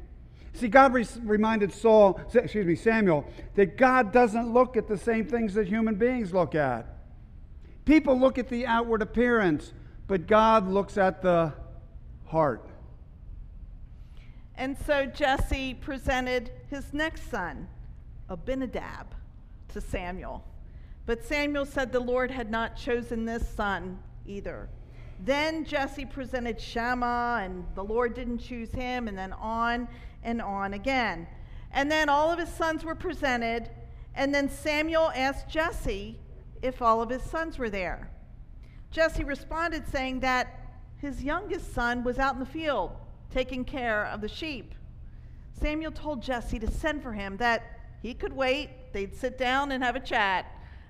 See, 0.54 0.68
God 0.68 0.94
re- 0.94 1.06
reminded 1.24 1.72
Saul, 1.72 2.20
excuse 2.34 2.66
me, 2.66 2.76
Samuel, 2.76 3.26
that 3.56 3.78
God 3.78 4.12
doesn't 4.12 4.52
look 4.52 4.76
at 4.76 4.88
the 4.88 4.98
same 4.98 5.26
things 5.26 5.54
that 5.54 5.68
human 5.68 5.96
beings 5.96 6.34
look 6.34 6.56
at. 6.56 6.88
People 7.86 8.20
look 8.20 8.38
at 8.38 8.50
the 8.50 8.66
outward 8.66 9.02
appearance, 9.02 9.74
but 10.08 10.28
God 10.28 10.68
looks 10.68 10.98
at 10.98 11.22
the 11.22 11.54
heart. 12.26 12.68
And 14.56 14.78
so 14.86 15.06
Jesse 15.06 15.74
presented 15.74 16.52
his 16.70 16.94
next 16.94 17.32
son, 17.32 17.68
Abinadab, 18.30 19.16
to 19.70 19.82
Samuel. 19.82 20.44
But 21.06 21.24
Samuel 21.24 21.66
said 21.66 21.92
the 21.92 22.00
Lord 22.00 22.30
had 22.30 22.52
not 22.52 22.76
chosen 22.76 23.26
this 23.26 23.48
son 23.50 24.00
either. 24.28 24.70
Then 25.24 25.66
Jesse 25.66 26.06
presented 26.06 26.60
Shammah, 26.60 27.42
and 27.44 27.66
the 27.76 27.84
Lord 27.84 28.14
didn't 28.16 28.40
choose 28.40 28.72
him, 28.72 29.08
and 29.08 29.18
then 29.18 29.34
on 29.34 29.88
and 30.24 30.42
on 30.42 30.74
again. 30.74 31.28
And 31.72 31.92
then 31.92 32.10
all 32.10 32.32
of 32.32 32.40
his 32.40 32.50
sons 32.50 32.84
were 32.84 32.96
presented, 32.96 33.70
and 34.16 34.34
then 34.34 34.50
Samuel 34.50 35.12
asked 35.16 35.48
Jesse 35.48 36.18
if 36.62 36.82
all 36.82 37.02
of 37.02 37.10
his 37.10 37.24
sons 37.24 37.58
were 37.58 37.70
there. 37.70 38.10
Jesse 38.90 39.24
responded, 39.24 39.88
saying 39.88 40.20
that 40.22 40.60
his 40.98 41.24
youngest 41.24 41.74
son 41.74 42.04
was 42.04 42.20
out 42.20 42.34
in 42.34 42.40
the 42.40 42.46
field 42.46 42.92
taking 43.32 43.64
care 43.64 44.06
of 44.08 44.22
the 44.22 44.28
sheep. 44.28 44.76
Samuel 45.54 45.92
told 45.92 46.22
Jesse 46.22 46.60
to 46.60 46.70
send 46.70 47.02
for 47.02 47.14
him, 47.14 47.38
that 47.38 47.80
he 48.02 48.14
could 48.14 48.34
wait, 48.34 48.70
they'd 48.94 49.16
sit 49.16 49.38
down 49.38 49.72
and 49.72 49.84
have 49.84 49.96
a 49.96 50.00
chat 50.00 50.46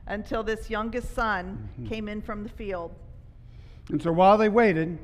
until 0.08 0.42
this 0.42 0.70
youngest 0.70 1.14
son 1.14 1.70
mm-hmm. 1.74 1.88
came 1.88 2.10
in 2.10 2.22
from 2.22 2.44
the 2.44 2.50
field. 2.50 2.96
And 3.92 4.02
so 4.02 4.12
while 4.12 4.38
they 4.38 4.48
waited, 4.48 4.98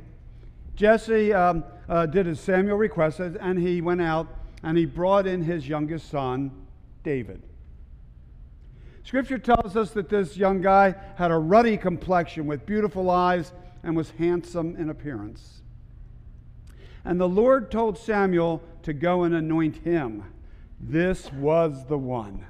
Jesse 0.75 1.34
um, 1.34 1.65
uh, 1.89 2.06
did 2.06 2.25
as 2.25 2.39
Samuel 2.39 2.77
requested, 2.77 3.38
and 3.41 3.60
he 3.60 3.82
went 3.82 4.01
out 4.01 4.27
and 4.63 4.77
he 4.77 4.86
brought 4.86 5.27
in 5.27 5.44
his 5.44 5.67
youngest 5.67 6.10
son, 6.10 6.51
David. 7.03 7.44
Scripture 9.03 9.38
tells 9.38 9.75
us 9.75 9.91
that 9.91 10.10
this 10.10 10.38
young 10.38 10.62
guy 10.62 10.96
had 11.15 11.32
a 11.32 11.38
ruddy 11.38 11.77
complexion 11.77 12.48
with 12.48 12.65
beautiful 12.65 13.10
eyes 13.10 13.53
and 13.84 13.96
was 13.96 14.12
handsome 14.12 14.75
in 14.77 14.89
appearance. 14.89 15.62
And 17.03 17.20
the 17.20 17.29
Lord 17.29 17.70
told 17.70 17.98
Samuel 17.98 18.62
to 18.84 18.94
go 18.94 19.24
and 19.24 19.36
anoint 19.36 19.77
him. 19.77 20.24
This 20.79 21.32
was 21.34 21.86
the 21.86 21.98
one. 21.98 22.46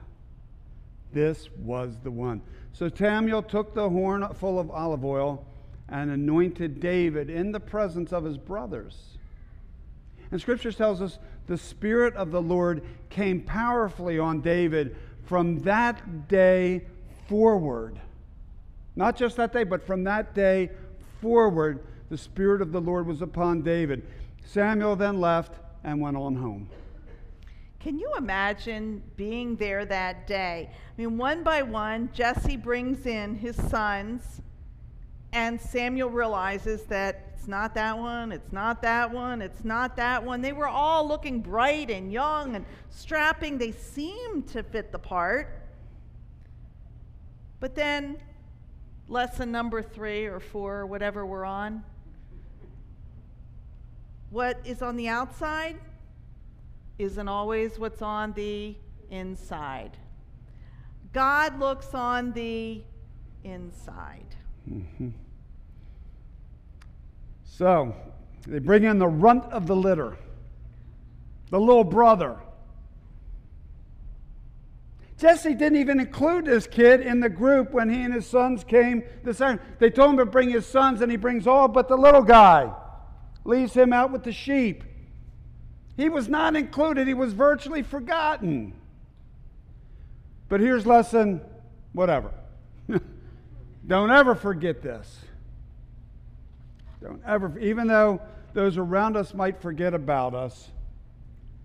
This 1.14 1.50
was 1.58 1.98
the 2.04 2.12
one. 2.12 2.42
So 2.74 2.90
Samuel 2.90 3.42
took 3.42 3.74
the 3.74 3.90
horn 3.90 4.28
full 4.36 4.60
of 4.60 4.70
olive 4.70 5.04
oil 5.04 5.46
and 5.90 6.12
anointed 6.12 6.80
David 6.80 7.30
in 7.30 7.52
the 7.52 7.60
presence 7.60 8.12
of 8.12 8.24
his 8.24 8.38
brothers. 8.38 9.18
And 10.32 10.42
scripture 10.42 10.72
tells 10.72 11.02
us 11.02 11.20
the 11.48 11.58
Spirit 11.58 12.14
of 12.16 12.32
the 12.32 12.42
Lord 12.42 12.84
came 13.10 13.42
powerfully 13.42 14.20
on 14.20 14.42
David 14.42 14.96
from 15.26 15.62
that 15.62 16.28
day 16.28 16.86
forward. 17.28 18.00
Not 18.96 19.16
just 19.16 19.38
that 19.38 19.54
day, 19.54 19.64
but 19.64 19.86
from 19.86 20.04
that 20.04 20.34
day 20.34 20.72
forward, 21.22 21.86
the 22.10 22.18
Spirit 22.18 22.62
of 22.62 22.72
the 22.72 22.82
Lord 22.82 23.06
was 23.06 23.22
upon 23.22 23.62
David. 23.62 24.06
Samuel 24.44 24.96
then 24.96 25.22
left 25.22 25.54
and 25.84 26.02
went 26.02 26.18
on 26.18 26.36
home. 26.36 26.70
Can 27.80 28.00
you 28.00 28.12
imagine 28.18 29.02
being 29.16 29.56
there 29.56 29.86
that 29.86 30.28
day? 30.28 30.70
I 30.72 31.02
mean, 31.02 31.18
one 31.18 31.44
by 31.44 31.62
one, 31.62 32.10
Jesse 32.14 32.58
brings 32.58 33.06
in 33.06 33.36
his 33.36 33.56
sons 33.56 34.42
and 35.38 35.62
Samuel 35.62 36.10
realizes 36.10 36.82
that 36.86 37.34
it's 37.36 37.48
not 37.48 37.76
that 37.76 37.96
one, 37.96 38.32
it's 38.32 38.52
not 38.52 38.82
that 38.82 39.14
one, 39.14 39.44
it's 39.44 39.64
not 39.64 39.96
that 39.98 40.24
one. 40.24 40.42
They 40.42 40.52
were 40.52 40.68
all 40.68 41.08
looking 41.08 41.42
bright 41.42 41.92
and 41.92 42.12
young 42.12 42.56
and 42.56 42.66
strapping. 42.90 43.60
They 43.60 43.72
seemed 43.72 44.48
to 44.48 44.64
fit 44.64 44.92
the 44.92 44.98
part. 44.98 45.62
But 47.60 47.76
then, 47.76 48.18
lesson 49.08 49.52
number 49.52 49.84
three 49.84 50.26
or 50.26 50.40
four, 50.40 50.80
or 50.80 50.86
whatever 50.88 51.24
we're 51.24 51.46
on, 51.46 51.84
what 54.32 54.60
is 54.66 54.82
on 54.82 54.98
the 54.98 55.08
outside 55.08 55.78
isn't 56.98 57.28
always 57.28 57.78
what's 57.78 58.02
on 58.02 58.34
the 58.34 58.76
inside. 59.12 59.92
God 61.14 61.60
looks 61.60 61.94
on 61.94 62.32
the 62.32 62.82
inside. 63.44 64.36
Mm-hmm. 64.68 65.10
So 67.48 67.96
they 68.46 68.60
bring 68.60 68.84
in 68.84 69.00
the 69.00 69.08
runt 69.08 69.46
of 69.46 69.68
the 69.68 69.76
litter, 69.76 70.18
the 71.50 71.60
little 71.60 71.84
brother. 71.84 72.38
Jesse 75.18 75.56
didn't 75.56 75.80
even 75.80 76.00
include 76.00 76.46
this 76.46 76.68
kid 76.68 77.02
in 77.02 77.20
the 77.20 77.30
group 77.30 77.72
when 77.72 77.90
he 77.90 78.04
and 78.04 78.14
his 78.14 78.28
sons 78.28 78.64
came 78.64 79.04
this 79.24 79.42
They 79.80 79.90
told 79.90 80.12
him 80.12 80.18
to 80.18 80.26
bring 80.26 80.50
his 80.50 80.66
sons, 80.66 81.02
and 81.02 81.10
he 81.10 81.18
brings 81.18 81.48
all 81.48 81.68
but 81.68 81.88
the 81.88 81.98
little 81.98 82.22
guy, 82.22 82.72
leaves 83.44 83.74
him 83.74 83.92
out 83.92 84.12
with 84.12 84.24
the 84.24 84.32
sheep. 84.32 84.84
He 85.96 86.10
was 86.10 86.30
not 86.30 86.56
included, 86.56 87.08
he 87.08 87.16
was 87.16 87.34
virtually 87.34 87.82
forgotten. 87.82 88.74
But 90.50 90.62
here's 90.62 90.86
lesson 90.86 91.42
whatever. 91.94 92.32
Don't 93.88 94.12
ever 94.12 94.36
forget 94.36 94.84
this. 94.84 95.20
Don't 97.08 97.22
ever, 97.26 97.58
even 97.60 97.88
though 97.88 98.20
those 98.54 98.78
around 98.78 99.16
us 99.16 99.34
might 99.34 99.62
forget 99.62 99.94
about 99.94 100.36
us, 100.36 100.72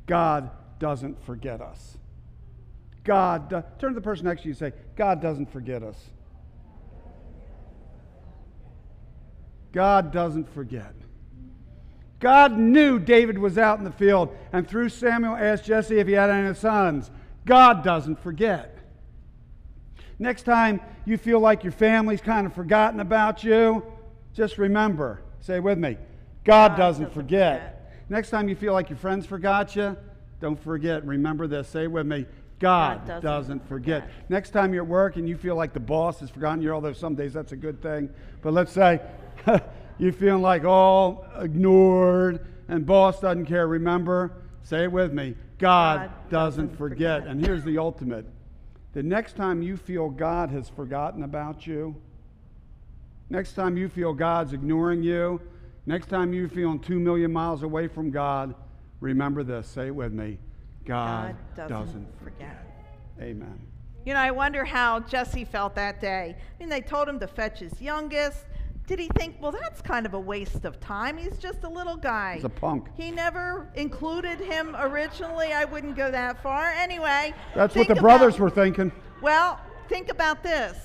God 0.07 0.51
doesn't 0.79 1.21
forget 1.25 1.61
us. 1.61 1.99
God, 3.03 3.49
do, 3.49 3.65
turn 3.81 3.91
to 3.91 3.95
the 3.97 4.05
person 4.05 4.27
next 4.27 4.43
to 4.43 4.49
you 4.49 4.53
and 4.53 4.59
say, 4.59 4.73
God 4.95 5.21
doesn't 5.21 5.51
forget 5.51 5.83
us. 5.83 5.99
God 9.73 10.13
doesn't 10.13 10.49
forget. 10.55 10.95
God 12.21 12.57
knew 12.57 13.01
David 13.01 13.37
was 13.37 13.59
out 13.59 13.79
in 13.79 13.85
the 13.85 13.91
field, 13.91 14.37
and 14.53 14.69
through 14.69 14.91
Samuel 14.91 15.35
asked 15.35 15.65
Jesse 15.65 15.99
if 15.99 16.07
he 16.07 16.13
had 16.13 16.31
any 16.31 16.55
sons. 16.55 17.11
God 17.45 17.83
doesn't 17.83 18.23
forget. 18.23 18.79
Next 20.21 20.45
time 20.45 20.81
you 21.05 21.19
feel 21.19 21.41
like 21.41 21.65
your 21.65 21.73
family's 21.73 22.21
kind 22.21 22.47
of 22.47 22.55
forgotten 22.55 23.01
about 23.01 23.43
you, 23.43 23.85
just 24.35 24.57
remember 24.57 25.21
Say 25.43 25.57
it 25.57 25.63
with 25.63 25.79
me. 25.79 25.99
God, 26.45 26.69
God 26.69 26.77
doesn't, 26.77 27.05
doesn't 27.05 27.15
forget. 27.15 27.61
forget. 27.61 28.09
Next 28.09 28.31
time 28.31 28.49
you 28.49 28.57
feel 28.57 28.73
like 28.73 28.89
your 28.89 28.99
friends 28.99 29.27
forgot 29.27 29.77
you, 29.77 29.97
don't 30.41 30.59
forget. 30.59 31.05
Remember 31.05 31.47
this. 31.47 31.69
Say 31.69 31.85
it 31.85 31.91
with 31.91 32.07
me. 32.07 32.27
God, 32.59 32.99
God 32.99 33.07
doesn't, 33.07 33.23
doesn't 33.23 33.69
forget. 33.69 34.05
forget. 34.05 34.31
Next 34.31 34.51
time 34.51 34.73
you're 34.73 34.85
at 34.85 34.89
work 34.89 35.17
and 35.17 35.29
you 35.29 35.37
feel 35.37 35.57
like 35.57 35.73
the 35.73 35.81
boss 35.81 36.21
has 36.21 36.31
forgotten 36.31 36.63
you, 36.63 36.71
although 36.71 36.93
some 36.93 37.17
days 37.17 37.33
that's 37.33 37.53
a 37.53 37.57
good 37.57 37.83
thing. 37.83 38.09
But 38.41 38.53
let's 38.53 38.73
say 38.73 39.01
you're 39.99 40.13
feeling 40.13 40.43
like 40.43 40.65
all 40.65 41.27
ignored 41.39 42.47
and 42.69 42.87
boss 42.87 43.21
doesn't 43.21 43.47
care. 43.47 43.67
Remember, 43.67 44.33
say 44.63 44.85
it 44.85 44.93
with 44.93 45.13
me. 45.13 45.35
God, 45.59 46.09
God 46.09 46.31
doesn't, 46.31 46.67
doesn't 46.67 46.79
forget. 46.79 47.23
forget. 47.23 47.31
And 47.31 47.45
here's 47.45 47.65
the 47.65 47.79
ultimate. 47.79 48.27
The 48.93 49.03
next 49.03 49.37
time 49.37 49.61
you 49.61 49.77
feel 49.77 50.09
God 50.09 50.51
has 50.51 50.69
forgotten 50.69 51.25
about 51.25 51.67
you, 51.67 51.97
Next 53.33 53.55
time 53.55 53.79
you 53.79 53.89
feel 53.89 54.13
God's 54.13 54.53
ignoring 54.53 55.03
you, 55.03 55.41
next 55.87 56.11
time 56.11 56.35
you're 56.35 56.51
feeling 56.51 56.79
two 56.79 57.01
million 57.01 57.33
miles 57.33 57.63
away 57.63 57.89
from 57.89 58.11
God, 58.11 58.55
remember 59.01 59.43
this. 59.43 59.67
Say 59.67 59.87
it 59.87 59.95
with 59.95 60.13
me 60.13 60.39
God, 60.85 61.35
God 61.57 61.69
doesn't, 61.71 61.87
doesn't 61.87 62.19
forget. 62.19 62.67
forget. 63.17 63.29
Amen. 63.31 63.59
You 64.05 64.13
know, 64.13 64.21
I 64.21 64.33
wonder 64.33 64.67
how 64.67 65.01
Jesse 65.01 65.47
felt 65.47 65.75
that 65.77 65.99
day. 65.99 66.37
I 66.37 66.63
mean, 66.63 66.69
they 66.69 66.83
told 66.83 67.09
him 67.09 67.19
to 67.21 67.27
fetch 67.27 67.61
his 67.61 67.81
youngest. 67.81 68.45
Did 68.87 68.99
he 68.99 69.09
think, 69.17 69.37
well, 69.41 69.53
that's 69.53 69.81
kind 69.81 70.05
of 70.05 70.13
a 70.13 70.21
waste 70.21 70.67
of 70.67 70.79
time? 70.79 71.17
He's 71.17 71.39
just 71.39 71.65
a 71.65 71.69
little 71.71 71.97
guy. 71.97 72.35
He's 72.35 72.45
a 72.45 72.51
punk. 72.51 72.89
He 72.99 73.11
never 73.11 73.71
included 73.77 74.41
him 74.41 74.77
originally. 74.79 75.55
I 75.55 75.65
wouldn't 75.65 75.97
go 75.97 76.11
that 76.11 76.43
far. 76.43 76.67
Anyway, 76.73 77.33
that's 77.55 77.75
what 77.75 77.89
the 77.89 77.95
brothers 77.95 78.39
were 78.39 78.51
thinking. 78.51 78.93
Well, 79.23 79.59
think 79.89 80.11
about 80.11 80.43
this. 80.43 80.77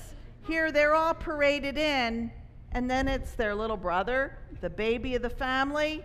Here, 0.46 0.72
they're 0.72 0.94
all 0.94 1.12
paraded 1.12 1.76
in, 1.76 2.32
and 2.72 2.90
then 2.90 3.08
it's 3.08 3.32
their 3.32 3.54
little 3.54 3.76
brother, 3.76 4.38
the 4.60 4.70
baby 4.70 5.14
of 5.14 5.22
the 5.22 5.30
family. 5.30 6.02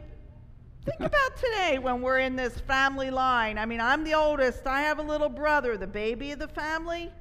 Think 0.85 0.99
about 0.99 1.37
today 1.37 1.79
when 1.79 2.01
we're 2.01 2.19
in 2.19 2.35
this 2.35 2.59
family 2.59 3.09
line. 3.09 3.57
I 3.57 3.65
mean, 3.65 3.79
I'm 3.79 4.03
the 4.03 4.13
oldest, 4.13 4.67
I 4.67 4.81
have 4.81 4.99
a 4.99 5.03
little 5.03 5.29
brother, 5.29 5.77
the 5.77 5.87
baby 5.87 6.31
of 6.31 6.39
the 6.39 6.47
family. 6.47 7.11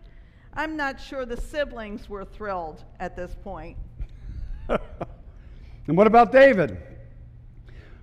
I'm 0.55 0.77
not 0.77 1.01
sure 1.01 1.25
the 1.25 1.41
siblings 1.41 2.09
were 2.09 2.25
thrilled 2.25 2.85
at 3.01 3.17
this 3.17 3.35
point. 3.43 3.77
and 4.69 5.97
what 5.97 6.07
about 6.07 6.33
David? 6.33 6.79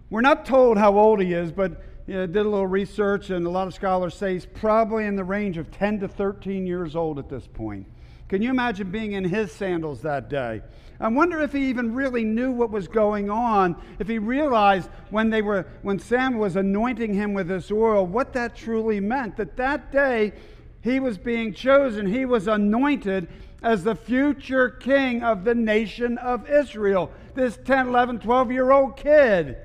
We're 0.10 0.22
not 0.22 0.46
told 0.46 0.78
how 0.78 0.98
old 0.98 1.22
he 1.22 1.34
is, 1.34 1.52
but 1.52 1.84
you 2.08 2.16
know, 2.16 2.26
did 2.26 2.44
a 2.44 2.50
little 2.50 2.66
research, 2.66 3.30
and 3.30 3.46
a 3.46 3.50
lot 3.50 3.68
of 3.68 3.74
scholars 3.76 4.16
say 4.16 4.34
he's 4.34 4.46
probably 4.46 5.06
in 5.06 5.16
the 5.16 5.24
range 5.24 5.58
of 5.58 5.70
10 5.70 6.00
to 6.00 6.08
13 6.08 6.66
years 6.66 6.96
old 6.96 7.20
at 7.20 7.30
this 7.30 7.46
point. 7.46 7.86
Can 8.30 8.42
you 8.42 8.50
imagine 8.50 8.90
being 8.90 9.12
in 9.12 9.24
his 9.24 9.52
sandals 9.52 10.02
that 10.02 10.28
day? 10.28 10.62
I 11.02 11.08
wonder 11.08 11.40
if 11.40 11.54
he 11.54 11.70
even 11.70 11.96
really 11.96 12.26
knew 12.26 12.52
what 12.52 12.72
was 12.72 12.90
going 12.90 13.30
on, 13.30 13.78
if 14.00 14.08
he 14.08 14.20
realized 14.20 14.90
when 15.10 15.30
they 15.30 15.42
were 15.42 15.66
when 15.82 15.98
Sam 15.98 16.38
was 16.38 16.58
anointing 16.58 17.14
him 17.14 17.34
with 17.34 17.48
this 17.48 17.72
oil, 17.72 18.06
what 18.06 18.34
that 18.34 18.56
truly 18.56 19.00
meant. 19.00 19.38
That 19.38 19.56
that 19.58 19.92
day 19.92 20.34
he 20.82 21.00
was 21.00 21.18
being 21.18 21.54
chosen, 21.54 22.06
he 22.06 22.26
was 22.26 22.48
anointed 22.48 23.30
as 23.64 23.84
the 23.84 23.96
future 23.96 24.70
king 24.70 25.24
of 25.24 25.46
the 25.46 25.56
nation 25.56 26.18
of 26.18 26.50
Israel. 26.50 27.12
This 27.34 27.58
10, 27.64 27.88
11, 27.88 28.20
12 28.20 28.52
year 28.52 28.72
old 28.72 28.98
kid. 28.98 29.58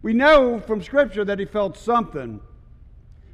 We 0.00 0.14
know 0.14 0.60
from 0.60 0.82
Scripture 0.82 1.24
that 1.24 1.38
he 1.38 1.44
felt 1.44 1.76
something 1.76 2.40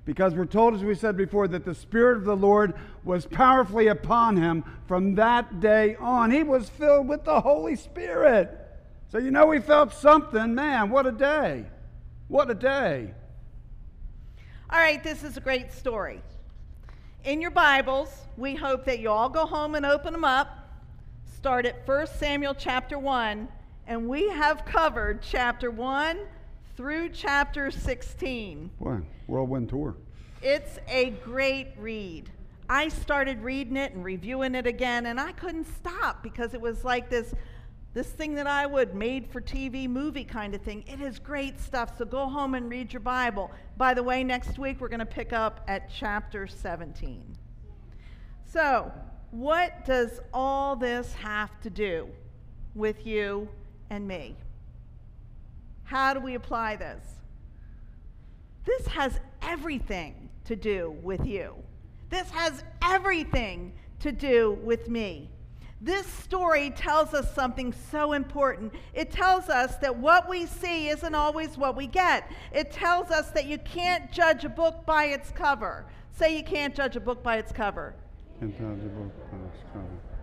because 0.05 0.35
we're 0.35 0.45
told, 0.45 0.75
as 0.75 0.85
we 0.85 0.95
said 0.95 1.17
before, 1.17 1.49
that 1.49 1.65
the 1.65 1.75
Spirit 1.75 2.19
of 2.19 2.25
the 2.25 2.37
Lord 2.37 2.75
was 3.05 3.27
powerfully 3.27 3.89
upon 3.89 4.37
him 4.37 4.65
from 4.87 5.15
that 5.15 5.61
day 5.61 5.97
on. 5.97 6.31
He 6.31 6.43
was 6.43 6.69
filled 6.69 7.09
with 7.09 7.25
the 7.25 7.41
Holy 7.41 7.77
Spirit. 7.77 8.51
So, 9.11 9.19
you 9.19 9.31
know, 9.31 9.51
he 9.51 9.61
felt 9.61 9.95
something. 9.95 10.55
Man, 10.55 10.91
what 10.91 11.07
a 11.07 11.13
day! 11.13 11.67
What 12.29 12.51
a 12.51 12.55
day. 12.55 13.13
All 14.71 14.79
right, 14.79 15.03
this 15.03 15.23
is 15.23 15.37
a 15.37 15.41
great 15.41 15.73
story. 15.73 16.21
In 17.25 17.41
your 17.41 17.51
Bibles, 17.51 18.11
we 18.37 18.55
hope 18.55 18.85
that 18.87 18.99
you 18.99 19.11
all 19.11 19.29
go 19.29 19.47
home 19.47 19.75
and 19.75 19.87
open 19.87 20.13
them 20.13 20.25
up. 20.25 20.69
Start 21.37 21.65
at 21.65 21.87
1 21.87 22.07
Samuel 22.07 22.55
chapter 22.55 22.99
1, 22.99 23.49
and 23.87 24.09
we 24.09 24.29
have 24.29 24.65
covered 24.65 25.23
chapter 25.23 25.71
1 25.71 26.19
through 26.77 27.09
chapter 27.11 27.71
16. 27.71 28.71
Boy, 28.81 29.01
whirlwind 29.27 29.69
tour. 29.69 29.97
It's 30.43 30.79
a 30.89 31.11
great 31.25 31.69
read. 31.79 32.31
I 32.69 32.89
started 32.89 33.43
reading 33.43 33.77
it 33.77 33.93
and 33.93 34.05
reviewing 34.05 34.55
it 34.55 34.67
again, 34.67 35.07
and 35.07 35.21
I 35.21 35.33
couldn't 35.33 35.67
stop 35.77 36.23
because 36.23 36.55
it 36.55 36.61
was 36.61 36.85
like 36.85 37.11
this, 37.11 37.35
this 37.93 38.09
thing 38.09 38.35
that 38.35 38.47
I 38.47 38.67
would 38.67 38.95
made 38.95 39.27
for 39.31 39.41
TV 39.41 39.89
movie 39.89 40.25
kind 40.25 40.55
of 40.55 40.63
thing. 40.63 40.85
It 40.87 41.01
is 41.01 41.19
great 41.19 41.61
stuff. 41.61 41.97
So 41.99 42.05
go 42.05 42.27
home 42.27 42.55
and 42.55 42.69
read 42.69 42.93
your 42.93 43.01
Bible. 43.01 43.51
By 43.77 43.95
the 43.95 44.03
way, 44.03 44.25
next 44.25 44.59
week 44.59 44.81
we're 44.81 44.89
going 44.89 45.01
to 45.01 45.07
pick 45.07 45.33
up 45.33 45.61
at 45.69 45.91
chapter 45.95 46.47
17. 46.47 47.37
So, 48.47 48.93
what 49.31 49.85
does 49.85 50.21
all 50.33 50.77
this 50.77 51.13
have 51.15 51.61
to 51.61 51.71
do 51.71 52.09
with 52.75 53.07
you 53.07 53.49
and 53.91 54.07
me? 54.07 54.37
How 55.95 56.13
do 56.13 56.19
we 56.19 56.35
apply 56.35 56.75
this? 56.75 57.05
This 58.65 58.85
has 58.89 59.21
everything 59.43 60.29
to 60.45 60.57
do 60.57 60.97
with 61.05 61.25
you. 61.25 61.55
This 62.11 62.29
has 62.31 62.65
everything 62.83 63.73
to 64.01 64.11
do 64.11 64.59
with 64.65 64.89
me. 64.89 65.31
This 65.81 66.05
story 66.05 66.71
tells 66.71 67.15
us 67.15 67.33
something 67.33 67.73
so 67.93 68.13
important. 68.13 68.75
It 68.93 69.13
tells 69.13 69.49
us 69.49 69.77
that 69.77 69.97
what 69.97 70.29
we 70.29 70.47
see 70.47 70.89
isn't 70.89 71.15
always 71.15 71.57
what 71.57 71.77
we 71.77 71.87
get. 71.87 72.29
It 72.53 72.73
tells 72.73 73.13
us 73.13 73.31
that 73.31 73.47
you 73.47 73.59
can't 73.59 74.11
judge 74.11 74.45
a 74.45 74.49
book 74.49 74.85
by 74.85 75.05
its 75.05 75.31
cover. 75.31 75.87
Say 76.11 76.37
you 76.37 76.43
can't 76.43 76.75
judge 76.75 76.97
a 76.97 77.01
book 77.01 77.23
by 77.23 77.37
its 77.37 77.53
cover. 77.53 77.95
Can't 78.41 78.53
judge 78.59 78.85
a 78.85 78.89
book 78.89 79.13
by 79.31 79.37
its 79.47 79.63
cover. 79.73 80.14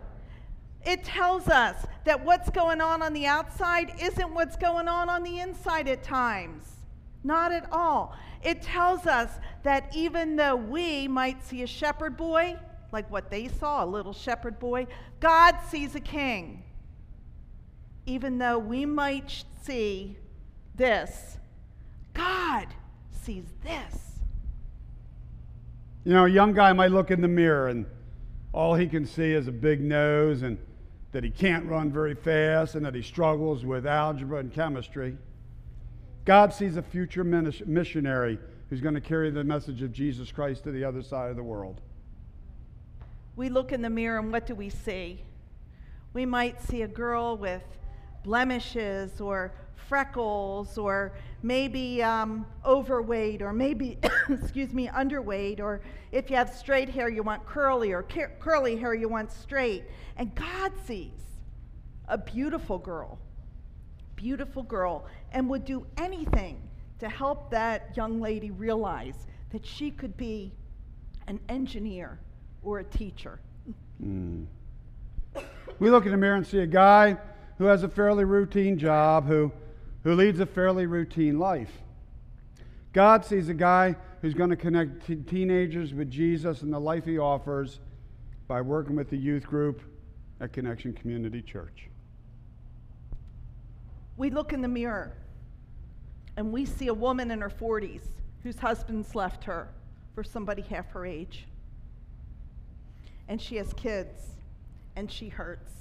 It 0.85 1.03
tells 1.03 1.47
us 1.47 1.85
that 2.05 2.23
what's 2.25 2.49
going 2.49 2.81
on 2.81 3.01
on 3.01 3.13
the 3.13 3.25
outside 3.25 3.93
isn't 4.01 4.33
what's 4.33 4.55
going 4.55 4.87
on 4.87 5.09
on 5.09 5.23
the 5.23 5.39
inside 5.39 5.87
at 5.87 6.03
times. 6.03 6.63
Not 7.23 7.51
at 7.51 7.67
all. 7.71 8.15
It 8.43 8.61
tells 8.61 9.05
us 9.05 9.29
that 9.63 9.95
even 9.95 10.35
though 10.35 10.55
we 10.55 11.07
might 11.07 11.43
see 11.43 11.61
a 11.61 11.67
shepherd 11.67 12.17
boy, 12.17 12.57
like 12.91 13.09
what 13.11 13.29
they 13.29 13.47
saw, 13.47 13.83
a 13.83 13.85
little 13.85 14.13
shepherd 14.13 14.59
boy, 14.59 14.87
God 15.19 15.57
sees 15.69 15.93
a 15.93 15.99
king. 15.99 16.63
Even 18.07 18.39
though 18.39 18.57
we 18.57 18.85
might 18.85 19.43
see 19.61 20.17
this, 20.75 21.37
God 22.13 22.67
sees 23.11 23.45
this. 23.63 24.19
You 26.03 26.13
know, 26.13 26.25
a 26.25 26.29
young 26.29 26.53
guy 26.53 26.73
might 26.73 26.91
look 26.91 27.11
in 27.11 27.21
the 27.21 27.27
mirror 27.27 27.67
and 27.67 27.85
all 28.53 28.73
he 28.73 28.87
can 28.87 29.05
see 29.05 29.31
is 29.31 29.47
a 29.47 29.51
big 29.51 29.79
nose 29.79 30.41
and 30.41 30.57
that 31.11 31.23
he 31.23 31.29
can't 31.29 31.65
run 31.65 31.91
very 31.91 32.15
fast 32.15 32.75
and 32.75 32.85
that 32.85 32.95
he 32.95 33.01
struggles 33.01 33.65
with 33.65 33.85
algebra 33.85 34.39
and 34.39 34.53
chemistry. 34.53 35.17
God 36.25 36.53
sees 36.53 36.77
a 36.77 36.81
future 36.81 37.23
missionary 37.23 38.39
who's 38.69 38.79
going 38.81 38.95
to 38.95 39.01
carry 39.01 39.31
the 39.31 39.43
message 39.43 39.81
of 39.81 39.91
Jesus 39.91 40.31
Christ 40.31 40.63
to 40.63 40.71
the 40.71 40.83
other 40.83 41.01
side 41.01 41.29
of 41.29 41.35
the 41.35 41.43
world. 41.43 41.81
We 43.35 43.49
look 43.49 43.71
in 43.71 43.81
the 43.81 43.89
mirror 43.89 44.19
and 44.19 44.31
what 44.31 44.45
do 44.45 44.55
we 44.55 44.69
see? 44.69 45.21
We 46.13 46.25
might 46.25 46.61
see 46.61 46.81
a 46.81 46.87
girl 46.87 47.37
with 47.37 47.63
blemishes 48.23 49.19
or 49.19 49.53
freckles 49.87 50.77
or 50.77 51.11
maybe 51.43 52.01
um, 52.01 52.45
overweight 52.65 53.41
or 53.41 53.51
maybe, 53.51 53.97
excuse 54.29 54.73
me, 54.73 54.87
underweight, 54.87 55.59
or 55.59 55.81
if 56.11 56.29
you 56.29 56.35
have 56.35 56.53
straight 56.53 56.87
hair, 56.87 57.09
you 57.09 57.23
want 57.23 57.45
curly, 57.45 57.91
or 57.91 58.03
cur- 58.03 58.31
curly 58.39 58.77
hair, 58.77 58.93
you 58.93 59.09
want 59.09 59.31
straight. 59.31 59.83
And 60.17 60.33
God 60.35 60.71
sees 60.85 61.11
a 62.07 62.17
beautiful 62.17 62.77
girl, 62.77 63.19
beautiful 64.15 64.63
girl, 64.63 65.05
and 65.33 65.49
would 65.49 65.65
do 65.65 65.85
anything 65.97 66.61
to 66.99 67.09
help 67.09 67.49
that 67.51 67.95
young 67.97 68.21
lady 68.21 68.51
realize 68.51 69.27
that 69.51 69.65
she 69.65 69.91
could 69.91 70.15
be 70.15 70.53
an 71.27 71.39
engineer 71.49 72.19
or 72.63 72.79
a 72.79 72.83
teacher. 72.83 73.39
Mm. 74.01 74.45
We 75.79 75.89
look 75.89 76.05
in 76.05 76.11
the 76.11 76.17
mirror 76.17 76.35
and 76.35 76.45
see 76.45 76.59
a 76.59 76.67
guy 76.67 77.17
who 77.61 77.67
has 77.67 77.83
a 77.83 77.89
fairly 77.89 78.25
routine 78.25 78.75
job, 78.79 79.27
who 79.27 79.51
who 80.03 80.15
leads 80.15 80.39
a 80.39 80.45
fairly 80.47 80.87
routine 80.87 81.37
life. 81.37 81.71
God 82.91 83.23
sees 83.23 83.49
a 83.49 83.53
guy 83.53 83.95
who's 84.21 84.33
going 84.33 84.49
to 84.49 84.55
connect 84.55 85.05
t- 85.05 85.15
teenagers 85.15 85.93
with 85.93 86.09
Jesus 86.09 86.63
and 86.63 86.73
the 86.73 86.79
life 86.79 87.05
he 87.05 87.19
offers 87.19 87.79
by 88.47 88.61
working 88.61 88.95
with 88.95 89.11
the 89.11 89.17
youth 89.17 89.45
group 89.45 89.81
at 90.39 90.51
Connection 90.51 90.91
Community 90.93 91.41
Church. 91.41 91.87
We 94.17 94.31
look 94.31 94.53
in 94.53 94.61
the 94.61 94.67
mirror 94.67 95.15
and 96.37 96.51
we 96.51 96.65
see 96.65 96.87
a 96.87 96.93
woman 96.95 97.29
in 97.29 97.41
her 97.41 97.49
40s 97.49 98.07
whose 98.41 98.57
husband's 98.57 99.13
left 99.13 99.43
her 99.43 99.67
for 100.15 100.23
somebody 100.23 100.63
half 100.63 100.89
her 100.93 101.05
age. 101.05 101.45
And 103.27 103.39
she 103.39 103.57
has 103.57 103.71
kids 103.73 104.31
and 104.95 105.11
she 105.11 105.29
hurts. 105.29 105.80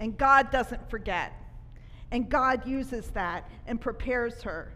And 0.00 0.16
God 0.16 0.50
doesn't 0.50 0.88
forget. 0.90 1.32
And 2.10 2.28
God 2.28 2.66
uses 2.66 3.08
that 3.10 3.50
and 3.66 3.80
prepares 3.80 4.42
her 4.42 4.72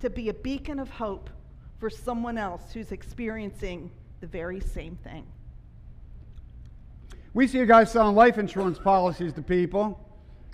to 0.00 0.10
be 0.10 0.28
a 0.28 0.34
beacon 0.34 0.78
of 0.78 0.88
hope 0.90 1.30
for 1.78 1.90
someone 1.90 2.38
else 2.38 2.72
who's 2.72 2.92
experiencing 2.92 3.90
the 4.20 4.26
very 4.26 4.60
same 4.60 4.96
thing. 4.96 5.24
We 7.34 7.46
see 7.46 7.60
a 7.60 7.66
guy 7.66 7.84
selling 7.84 8.16
life 8.16 8.38
insurance 8.38 8.78
policies 8.78 9.32
to 9.34 9.42
people. 9.42 10.04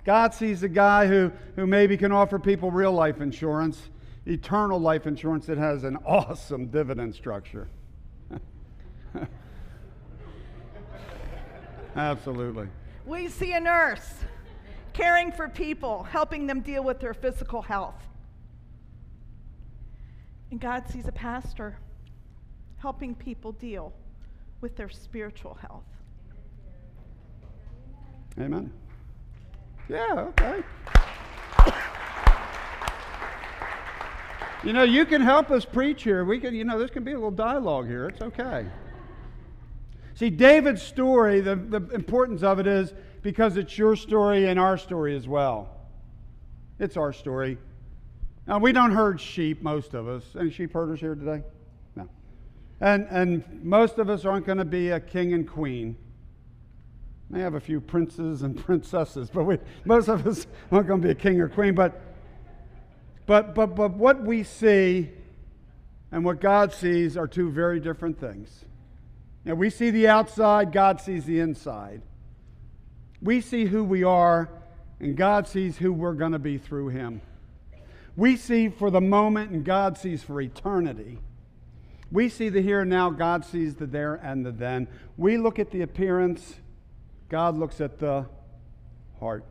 God 0.03 0.33
sees 0.33 0.61
a 0.63 0.69
guy 0.69 1.07
who, 1.07 1.31
who 1.55 1.65
maybe 1.65 1.97
can 1.97 2.11
offer 2.11 2.37
people 2.37 2.69
real 2.69 2.91
life 2.91 3.21
insurance, 3.21 3.89
eternal 4.27 4.79
life 4.79 5.07
insurance 5.07 5.47
that 5.47 5.57
has 5.57 5.83
an 5.83 5.97
awesome 6.05 6.67
dividend 6.67 7.15
structure. 7.15 7.67
Absolutely. 11.95 12.67
We 13.05 13.27
see 13.27 13.53
a 13.53 13.59
nurse 13.59 14.09
caring 14.93 15.31
for 15.31 15.47
people, 15.47 16.03
helping 16.03 16.47
them 16.47 16.61
deal 16.61 16.83
with 16.83 16.99
their 16.99 17.13
physical 17.13 17.61
health. 17.61 18.01
And 20.51 20.59
God 20.59 20.87
sees 20.89 21.07
a 21.07 21.11
pastor 21.11 21.77
helping 22.77 23.15
people 23.15 23.51
deal 23.51 23.93
with 24.61 24.75
their 24.75 24.89
spiritual 24.89 25.55
health. 25.55 25.83
Amen. 28.39 28.71
Yeah, 29.87 30.29
okay. 30.29 30.63
you 34.63 34.73
know, 34.73 34.83
you 34.83 35.05
can 35.05 35.21
help 35.21 35.51
us 35.51 35.63
preach 35.65 36.03
here. 36.03 36.25
We 36.25 36.39
can, 36.39 36.55
you 36.55 36.63
know, 36.63 36.79
this 36.79 36.89
can 36.89 37.03
be 37.03 37.11
a 37.11 37.15
little 37.15 37.31
dialogue 37.31 37.87
here. 37.87 38.07
It's 38.07 38.21
okay. 38.21 38.65
See, 40.15 40.29
David's 40.29 40.81
story, 40.81 41.41
the, 41.41 41.55
the 41.55 41.81
importance 41.89 42.41
of 42.41 42.59
it 42.59 42.67
is 42.67 42.93
because 43.21 43.57
it's 43.57 43.77
your 43.77 43.97
story 43.97 44.47
and 44.47 44.57
our 44.57 44.77
story 44.77 45.15
as 45.15 45.27
well. 45.27 45.69
It's 46.79 46.95
our 46.95 47.11
story. 47.11 47.57
Now, 48.47 48.59
we 48.59 48.71
don't 48.71 48.91
herd 48.91 49.19
sheep, 49.19 49.61
most 49.61 49.93
of 49.93 50.07
us. 50.07 50.23
Any 50.39 50.51
sheep 50.51 50.71
herders 50.71 51.01
here 51.01 51.15
today? 51.15 51.43
No. 51.97 52.07
And, 52.79 53.07
and 53.09 53.63
most 53.63 53.97
of 53.97 54.09
us 54.09 54.23
aren't 54.23 54.45
going 54.45 54.57
to 54.57 54.65
be 54.65 54.89
a 54.91 55.01
king 55.01 55.33
and 55.33 55.45
queen. 55.45 55.97
May 57.29 57.41
have 57.41 57.55
a 57.55 57.59
few 57.59 57.81
princes 57.81 58.41
and 58.41 58.55
princesses, 58.65 59.29
but 59.29 59.43
we, 59.43 59.57
most 59.83 60.07
of 60.07 60.25
us 60.25 60.47
aren't 60.71 60.87
going 60.87 61.01
to 61.01 61.07
be 61.07 61.11
a 61.11 61.15
king 61.15 61.41
or 61.41 61.49
queen. 61.49 61.75
But, 61.75 61.99
but, 63.25 63.53
but, 63.53 63.75
but 63.75 63.95
what 63.95 64.23
we 64.23 64.43
see 64.43 65.09
and 66.09 66.23
what 66.23 66.39
God 66.39 66.71
sees 66.71 67.17
are 67.17 67.27
two 67.27 67.51
very 67.51 67.81
different 67.81 68.17
things. 68.17 68.63
Now, 69.45 69.53
we 69.53 69.69
see 69.69 69.91
the 69.91 70.07
outside, 70.07 70.71
God 70.71 70.99
sees 70.99 71.25
the 71.25 71.39
inside. 71.39 72.01
We 73.21 73.41
see 73.41 73.65
who 73.65 73.83
we 73.83 74.03
are, 74.03 74.49
and 74.99 75.15
God 75.15 75.47
sees 75.47 75.77
who 75.77 75.93
we're 75.93 76.13
going 76.13 76.31
to 76.31 76.39
be 76.39 76.57
through 76.57 76.89
Him. 76.89 77.21
We 78.15 78.37
see 78.37 78.69
for 78.69 78.89
the 78.89 79.01
moment, 79.01 79.51
and 79.51 79.63
God 79.63 79.99
sees 79.99 80.23
for 80.23 80.41
eternity. 80.41 81.19
We 82.11 82.27
see 82.27 82.49
the 82.49 82.61
here 82.61 82.81
and 82.81 82.89
now, 82.89 83.11
God 83.11 83.45
sees 83.45 83.75
the 83.75 83.85
there 83.85 84.15
and 84.15 84.43
the 84.43 84.51
then. 84.51 84.87
We 85.15 85.37
look 85.37 85.59
at 85.59 85.69
the 85.69 85.83
appearance, 85.83 86.55
God 87.29 87.55
looks 87.55 87.79
at 87.79 87.99
the 87.99 88.25
heart. 89.19 89.45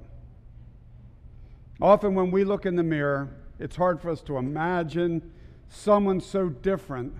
Often, 1.80 2.14
when 2.16 2.32
we 2.32 2.42
look 2.44 2.66
in 2.66 2.74
the 2.74 2.82
mirror, 2.82 3.28
it's 3.60 3.76
hard 3.76 4.00
for 4.00 4.10
us 4.10 4.22
to 4.22 4.38
imagine 4.38 5.30
someone 5.68 6.20
so 6.20 6.48
different 6.48 7.14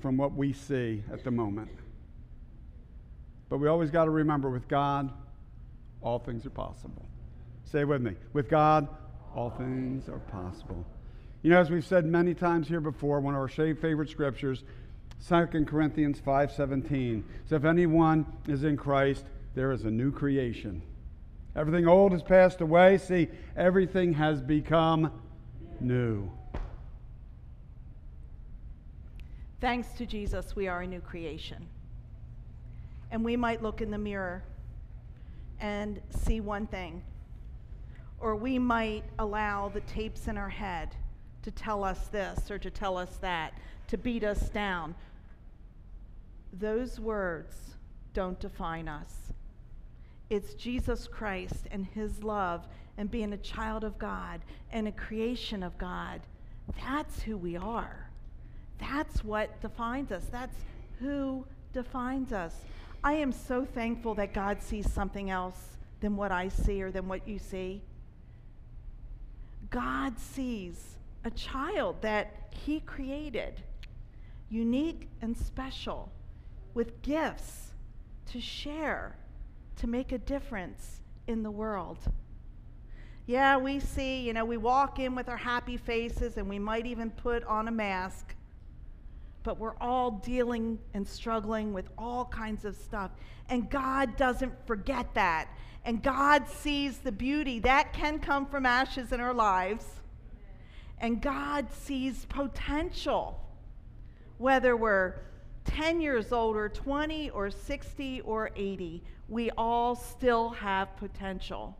from 0.00 0.16
what 0.16 0.34
we 0.34 0.52
see 0.52 1.02
at 1.12 1.24
the 1.24 1.30
moment. 1.30 1.70
But 3.48 3.58
we 3.58 3.68
always 3.68 3.90
got 3.90 4.04
to 4.04 4.10
remember 4.10 4.50
with 4.50 4.68
God, 4.68 5.10
all 6.00 6.18
things 6.18 6.46
are 6.46 6.50
possible. 6.50 7.06
Say 7.64 7.84
with 7.84 8.00
me. 8.00 8.14
With 8.32 8.48
God, 8.48 8.88
all 9.34 9.50
things 9.50 10.08
are 10.08 10.18
possible. 10.18 10.86
You 11.42 11.50
know, 11.50 11.60
as 11.60 11.70
we've 11.70 11.84
said 11.84 12.04
many 12.04 12.34
times 12.34 12.68
here 12.68 12.80
before, 12.80 13.20
one 13.20 13.34
of 13.34 13.40
our 13.40 13.48
favorite 13.48 14.08
scriptures, 14.08 14.64
2 15.26 15.66
Corinthians 15.66 16.20
5:17. 16.20 17.24
So 17.46 17.56
if 17.56 17.64
anyone 17.64 18.26
is 18.48 18.64
in 18.64 18.76
Christ, 18.76 19.24
there 19.54 19.72
is 19.72 19.84
a 19.84 19.90
new 19.90 20.10
creation. 20.10 20.82
Everything 21.56 21.86
old 21.86 22.12
has 22.12 22.22
passed 22.22 22.60
away. 22.60 22.98
See, 22.98 23.28
everything 23.56 24.14
has 24.14 24.40
become 24.40 25.12
new. 25.80 26.30
Thanks 29.60 29.88
to 29.98 30.06
Jesus, 30.06 30.56
we 30.56 30.68
are 30.68 30.80
a 30.80 30.86
new 30.86 31.00
creation. 31.00 31.66
And 33.10 33.22
we 33.22 33.36
might 33.36 33.62
look 33.62 33.82
in 33.82 33.90
the 33.90 33.98
mirror 33.98 34.42
and 35.60 36.00
see 36.08 36.40
one 36.40 36.66
thing, 36.66 37.02
or 38.20 38.36
we 38.36 38.58
might 38.58 39.04
allow 39.18 39.68
the 39.68 39.82
tapes 39.82 40.28
in 40.28 40.38
our 40.38 40.48
head 40.48 40.96
to 41.42 41.50
tell 41.50 41.84
us 41.84 42.08
this 42.08 42.50
or 42.50 42.58
to 42.58 42.70
tell 42.70 42.96
us 42.96 43.18
that, 43.20 43.52
to 43.88 43.98
beat 43.98 44.24
us 44.24 44.48
down. 44.48 44.94
Those 46.54 46.98
words 46.98 47.54
don't 48.14 48.40
define 48.40 48.88
us. 48.88 49.14
It's 50.30 50.54
Jesus 50.54 51.06
Christ 51.06 51.66
and 51.70 51.84
His 51.84 52.22
love 52.22 52.66
and 52.96 53.10
being 53.10 53.34
a 53.34 53.38
child 53.38 53.84
of 53.84 53.98
God 53.98 54.40
and 54.72 54.88
a 54.88 54.92
creation 54.92 55.62
of 55.62 55.76
God. 55.76 56.22
That's 56.82 57.20
who 57.20 57.36
we 57.36 57.58
are. 57.58 58.09
That's 58.80 59.22
what 59.22 59.60
defines 59.60 60.10
us. 60.10 60.24
That's 60.30 60.56
who 60.98 61.46
defines 61.72 62.32
us. 62.32 62.54
I 63.04 63.14
am 63.14 63.32
so 63.32 63.64
thankful 63.64 64.14
that 64.16 64.34
God 64.34 64.62
sees 64.62 64.90
something 64.90 65.30
else 65.30 65.76
than 66.00 66.16
what 66.16 66.32
I 66.32 66.48
see 66.48 66.82
or 66.82 66.90
than 66.90 67.08
what 67.08 67.26
you 67.28 67.38
see. 67.38 67.82
God 69.70 70.18
sees 70.18 70.96
a 71.24 71.30
child 71.30 72.02
that 72.02 72.48
He 72.50 72.80
created, 72.80 73.62
unique 74.48 75.08
and 75.22 75.36
special, 75.36 76.10
with 76.74 77.02
gifts 77.02 77.72
to 78.32 78.40
share, 78.40 79.16
to 79.76 79.86
make 79.86 80.12
a 80.12 80.18
difference 80.18 81.00
in 81.26 81.42
the 81.42 81.50
world. 81.50 81.98
Yeah, 83.26 83.56
we 83.58 83.80
see, 83.80 84.20
you 84.20 84.32
know, 84.32 84.44
we 84.44 84.56
walk 84.56 84.98
in 84.98 85.14
with 85.14 85.28
our 85.28 85.36
happy 85.36 85.76
faces 85.76 86.36
and 86.36 86.48
we 86.48 86.58
might 86.58 86.86
even 86.86 87.10
put 87.10 87.44
on 87.44 87.68
a 87.68 87.70
mask 87.70 88.34
but 89.42 89.58
we're 89.58 89.76
all 89.80 90.10
dealing 90.10 90.78
and 90.94 91.06
struggling 91.06 91.72
with 91.72 91.88
all 91.96 92.26
kinds 92.26 92.64
of 92.64 92.76
stuff. 92.76 93.10
And 93.48 93.70
God 93.70 94.16
doesn't 94.16 94.52
forget 94.66 95.14
that. 95.14 95.48
And 95.84 96.02
God 96.02 96.48
sees 96.48 96.98
the 96.98 97.12
beauty 97.12 97.58
that 97.60 97.92
can 97.92 98.18
come 98.18 98.46
from 98.46 98.66
ashes 98.66 99.12
in 99.12 99.20
our 99.20 99.32
lives. 99.32 99.86
And 100.98 101.22
God 101.22 101.72
sees 101.72 102.26
potential, 102.26 103.40
whether 104.36 104.76
we're 104.76 105.14
10 105.64 106.00
years 106.00 106.32
old 106.32 106.56
or 106.56 106.68
20 106.68 107.30
or 107.30 107.50
60 107.50 108.20
or 108.22 108.50
80, 108.54 109.02
we 109.28 109.50
all 109.52 109.94
still 109.94 110.50
have 110.50 110.94
potential. 110.96 111.76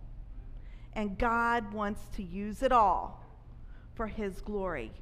And 0.94 1.18
God 1.18 1.72
wants 1.72 2.00
to 2.16 2.22
use 2.22 2.62
it 2.62 2.72
all 2.72 3.22
for 3.94 4.06
His 4.06 4.40
glory. 4.40 4.92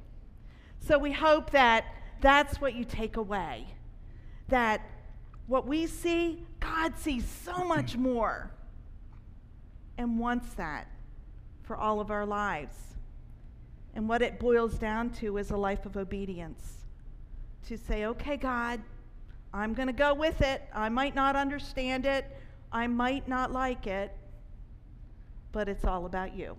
So 0.81 0.97
we 0.97 1.11
hope 1.11 1.51
that 1.51 1.85
that's 2.21 2.59
what 2.59 2.75
you 2.75 2.83
take 2.83 3.17
away. 3.17 3.67
That 4.49 4.81
what 5.47 5.67
we 5.67 5.87
see, 5.87 6.43
God 6.59 6.97
sees 6.97 7.25
so 7.25 7.63
much 7.63 7.97
more 7.97 8.51
and 9.97 10.19
wants 10.19 10.53
that 10.53 10.87
for 11.63 11.75
all 11.75 11.99
of 11.99 12.11
our 12.11 12.25
lives. 12.25 12.75
And 13.95 14.07
what 14.07 14.21
it 14.21 14.39
boils 14.39 14.75
down 14.77 15.09
to 15.11 15.37
is 15.37 15.51
a 15.51 15.57
life 15.57 15.85
of 15.85 15.97
obedience. 15.97 16.85
To 17.67 17.77
say, 17.77 18.05
okay, 18.05 18.37
God, 18.37 18.81
I'm 19.53 19.73
going 19.73 19.87
to 19.87 19.93
go 19.93 20.13
with 20.13 20.41
it. 20.41 20.63
I 20.73 20.89
might 20.89 21.15
not 21.15 21.35
understand 21.35 22.05
it, 22.05 22.25
I 22.71 22.87
might 22.87 23.27
not 23.27 23.51
like 23.51 23.87
it, 23.87 24.15
but 25.51 25.67
it's 25.67 25.85
all 25.85 26.05
about 26.05 26.35
you. 26.35 26.55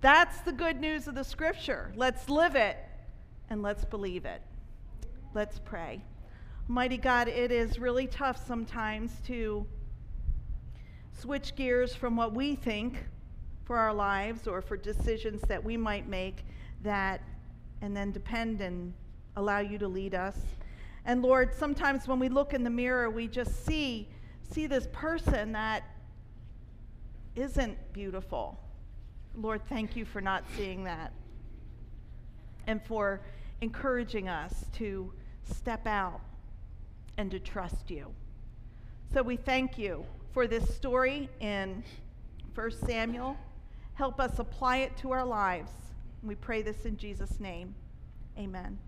That's 0.00 0.40
the 0.40 0.52
good 0.52 0.80
news 0.80 1.06
of 1.06 1.14
the 1.14 1.24
scripture. 1.24 1.92
Let's 1.96 2.28
live 2.28 2.56
it 2.56 2.76
and 3.50 3.62
let's 3.62 3.84
believe 3.84 4.24
it. 4.24 4.42
Let's 5.34 5.58
pray. 5.58 6.02
Mighty 6.68 6.96
God, 6.96 7.28
it 7.28 7.52
is 7.52 7.78
really 7.78 8.06
tough 8.06 8.44
sometimes 8.46 9.12
to 9.26 9.66
switch 11.12 11.54
gears 11.54 11.94
from 11.94 12.16
what 12.16 12.34
we 12.34 12.54
think 12.54 13.04
for 13.64 13.76
our 13.76 13.94
lives 13.94 14.46
or 14.46 14.60
for 14.60 14.76
decisions 14.76 15.40
that 15.42 15.62
we 15.62 15.76
might 15.76 16.08
make 16.08 16.44
that 16.82 17.22
and 17.82 17.96
then 17.96 18.12
depend 18.12 18.60
and 18.60 18.92
allow 19.36 19.60
you 19.60 19.78
to 19.78 19.88
lead 19.88 20.14
us. 20.14 20.36
And 21.04 21.22
Lord, 21.22 21.54
sometimes 21.54 22.08
when 22.08 22.18
we 22.18 22.28
look 22.28 22.52
in 22.52 22.64
the 22.64 22.70
mirror, 22.70 23.10
we 23.10 23.28
just 23.28 23.64
see 23.64 24.08
see 24.50 24.66
this 24.66 24.88
person 24.92 25.52
that 25.52 25.82
isn't 27.34 27.92
beautiful. 27.92 28.58
Lord, 29.36 29.60
thank 29.68 29.96
you 29.96 30.04
for 30.04 30.20
not 30.20 30.44
seeing 30.56 30.84
that. 30.84 31.12
And 32.66 32.82
for 32.82 33.20
encouraging 33.60 34.28
us 34.28 34.66
to 34.74 35.12
step 35.44 35.86
out 35.86 36.20
and 37.16 37.30
to 37.30 37.38
trust 37.38 37.90
you. 37.90 38.12
So 39.12 39.22
we 39.22 39.36
thank 39.36 39.78
you 39.78 40.04
for 40.32 40.46
this 40.46 40.74
story 40.74 41.28
in 41.40 41.82
1 42.54 42.70
Samuel. 42.72 43.36
Help 43.94 44.20
us 44.20 44.38
apply 44.38 44.78
it 44.78 44.96
to 44.98 45.12
our 45.12 45.24
lives. 45.24 45.70
We 46.22 46.34
pray 46.34 46.62
this 46.62 46.84
in 46.84 46.96
Jesus' 46.96 47.40
name. 47.40 47.74
Amen. 48.38 48.78